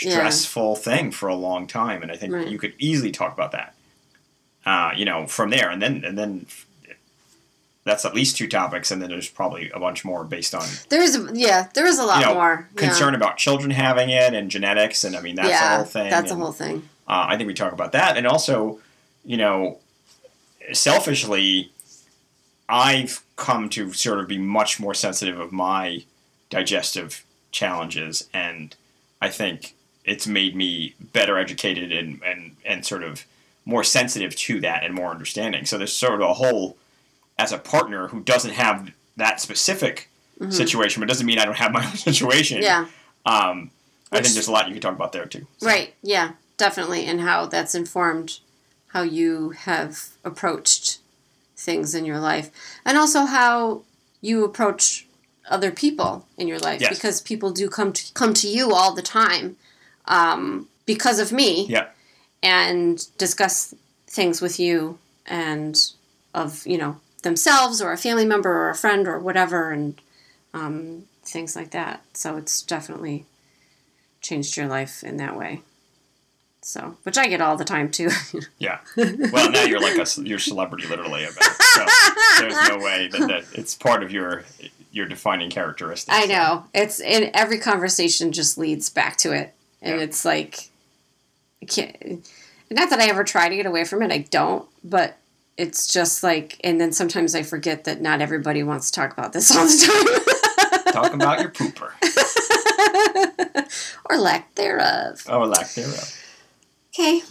[0.00, 0.12] Yeah.
[0.12, 2.48] stressful thing for a long time, and I think Right.
[2.48, 3.74] you could easily talk about that.
[4.64, 6.46] Uh, you know, from there, and then and then
[7.84, 11.02] that's at least two topics, and then there's probably a bunch more based on There
[11.02, 12.80] is, yeah, there is a lot You know, more yeah.
[12.80, 16.10] concern about children having it and genetics, and I mean that's yeah, a whole thing.
[16.10, 16.88] That's a whole thing.
[17.08, 18.80] uh, I think we talk about that, and also,
[19.24, 19.78] you know,
[20.72, 21.72] selfishly,
[22.68, 26.04] I've come to sort of be much more sensitive of my
[26.50, 28.76] digestive challenges, and
[29.22, 29.74] I think
[30.04, 33.24] it's made me better educated and and and sort of
[33.64, 35.64] more sensitive to that and more understanding.
[35.64, 36.76] So there's sort of a whole
[37.40, 40.08] as a partner who doesn't have that specific
[40.40, 40.52] Mhm.
[40.52, 42.62] situation, but doesn't mean I don't have my own situation.
[42.62, 42.86] Yeah.
[43.26, 43.70] Um,
[44.12, 45.46] I Which- think there's a lot you can talk about there too.
[45.58, 45.94] So- Right.
[46.02, 46.32] Yeah.
[46.56, 47.06] Definitely.
[47.06, 48.38] And how that's informed
[48.88, 49.90] how you have
[50.24, 50.98] approached
[51.56, 52.50] things in your life,
[52.84, 53.82] and also how
[54.20, 55.06] you approach
[55.48, 56.94] other people in your life, Yes.
[56.96, 59.56] because people do come to come to you all the time
[60.06, 61.66] um, because of me.
[61.68, 61.86] Yeah.
[62.42, 63.74] and discuss
[64.08, 65.92] things with you and
[66.32, 70.00] of you know themselves or a family member or a friend or whatever and
[70.54, 73.24] um, things like that so it's definitely
[74.20, 75.60] changed your life in that way
[76.62, 78.10] so which i get all the time too
[78.58, 78.80] Yeah.
[78.96, 81.24] Well, now you're like a you're celebrity, literally.
[81.24, 81.62] About it.
[81.62, 84.44] So there's no way that, that it's part of your
[84.92, 86.14] your defining characteristics.
[86.14, 86.32] i so.
[86.32, 90.02] know it's in every conversation just leads back to it and Yeah.
[90.04, 90.68] it's like
[91.62, 92.28] I can't
[92.70, 95.16] not that i ever try to get away from it i don't but
[95.56, 99.32] it's just like and then sometimes i forget that not everybody wants to talk about
[99.32, 100.24] this all the time
[100.92, 101.92] Talk about your pooper
[104.10, 105.22] or lack thereof.
[105.28, 106.16] Oh, or lack thereof.
[106.92, 107.22] Okay.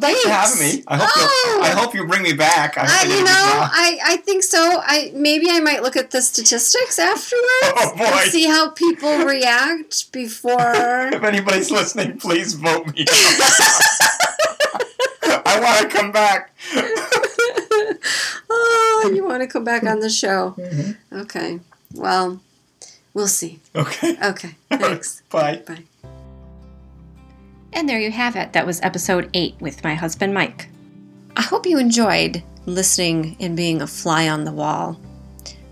[0.00, 0.84] Thanks for having me.
[0.86, 1.56] I hope Oh!
[1.58, 2.78] you I hope you bring me back.
[2.78, 3.30] I I, I did a you know.
[3.32, 4.80] I, I think so.
[4.80, 8.04] I maybe I might look at the statistics afterwards Oh, boy.
[8.04, 10.54] and see how people react before.
[11.12, 13.04] If anybody's listening, please vote me.
[15.44, 16.52] I want to come back.
[19.04, 20.54] Oh, you want to come back on the show?
[20.58, 21.18] Mm-hmm.
[21.20, 21.60] Okay.
[21.94, 22.40] Well,
[23.14, 23.60] we'll see.
[23.74, 24.16] Okay.
[24.22, 24.54] Okay.
[24.70, 25.22] Thanks.
[25.30, 25.62] Bye.
[25.66, 25.84] Bye.
[27.72, 28.52] And there you have it.
[28.52, 30.68] That was episode 8 with my husband Mike.
[31.36, 35.00] I hope you enjoyed listening and being a fly on the wall.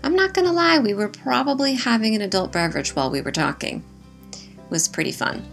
[0.03, 3.31] I'm not going to lie, we were probably having an adult beverage while we were
[3.31, 3.83] talking.
[4.33, 5.45] It was pretty fun.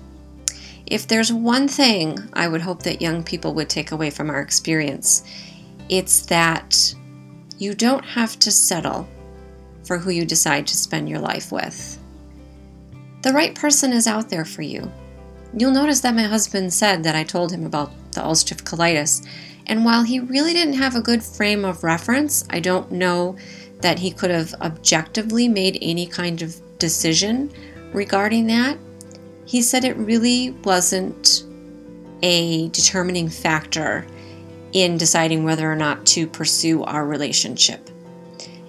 [0.87, 4.41] If there's one thing I would hope that young people would take away from our
[4.41, 5.23] experience,
[5.91, 6.95] it's that
[7.59, 9.09] you don't have to settle
[9.85, 11.99] for who you decide to spend your life with.
[13.23, 14.91] The right person is out there for you.
[15.57, 19.27] You'll notice that my husband said that I told him about the ulcerative colitis,
[19.67, 23.37] and while he really didn't have a good frame of reference, I don't know
[23.81, 27.51] that he could have objectively made any kind of decision
[27.93, 28.79] regarding that.
[29.47, 31.45] He said it really wasn't
[32.23, 34.07] a determining factor
[34.73, 37.89] in deciding whether or not to pursue our relationship.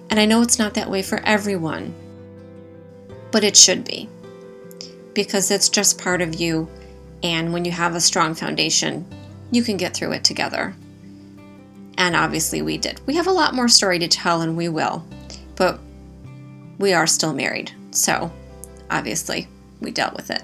[0.08, 1.94] And I know it's not that way for everyone,
[3.30, 4.08] but it should be
[5.14, 6.68] because it's just part of you.
[7.22, 9.06] And when you have a strong foundation,
[9.50, 10.74] you can get through it together.
[11.98, 13.00] And obviously, we did.
[13.06, 15.04] We have a lot more story to tell, and we will.
[15.54, 15.78] But
[16.78, 17.72] we are still married.
[17.90, 18.32] So,
[18.90, 19.48] obviously,
[19.80, 20.42] we dealt with it.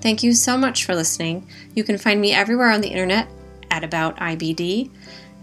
[0.00, 1.48] Thank you so much for listening.
[1.74, 3.28] You can find me everywhere on the internet
[3.70, 4.90] at About IBD,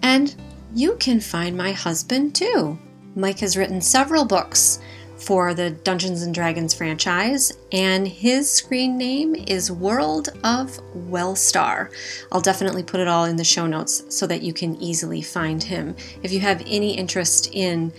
[0.01, 0.36] and
[0.73, 2.78] you can find my husband too.
[3.15, 4.80] Mike has written several books
[5.17, 11.91] for the Dungeons and Dragons franchise, and his screen name is World of Wellstar.
[12.32, 15.61] I'll definitely put it all in the show notes so that you can easily find
[15.61, 15.95] him.
[16.21, 17.91] If you have any interest in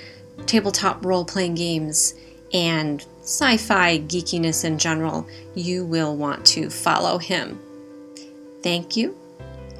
[0.46, 2.14] tabletop role playing games
[2.54, 7.60] and sci fi geekiness in general, you will want to follow him.
[8.62, 9.16] Thank you,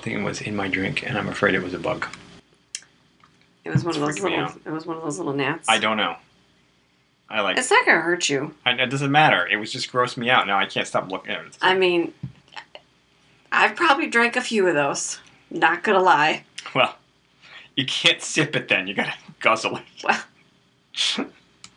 [0.00, 2.06] Something was in my drink, and I'm afraid it was a bug.
[3.66, 4.44] It was one of those freaking me little.
[4.46, 4.60] out.
[4.64, 5.68] It was one of those little gnats.
[5.68, 6.16] I don't know.
[7.28, 7.58] I like.
[7.58, 8.54] It's not gonna hurt you.
[8.64, 9.46] I, it doesn't matter.
[9.46, 10.46] It was just grossed me out.
[10.46, 11.58] Now I can't stop looking at it.
[11.60, 12.14] I mean,
[13.52, 15.18] I've probably drank a few of those.
[15.50, 16.44] Not gonna lie.
[16.74, 16.96] Well,
[17.76, 18.86] you can't sip it then.
[18.86, 19.82] You gotta guzzle it.
[20.02, 21.26] Well,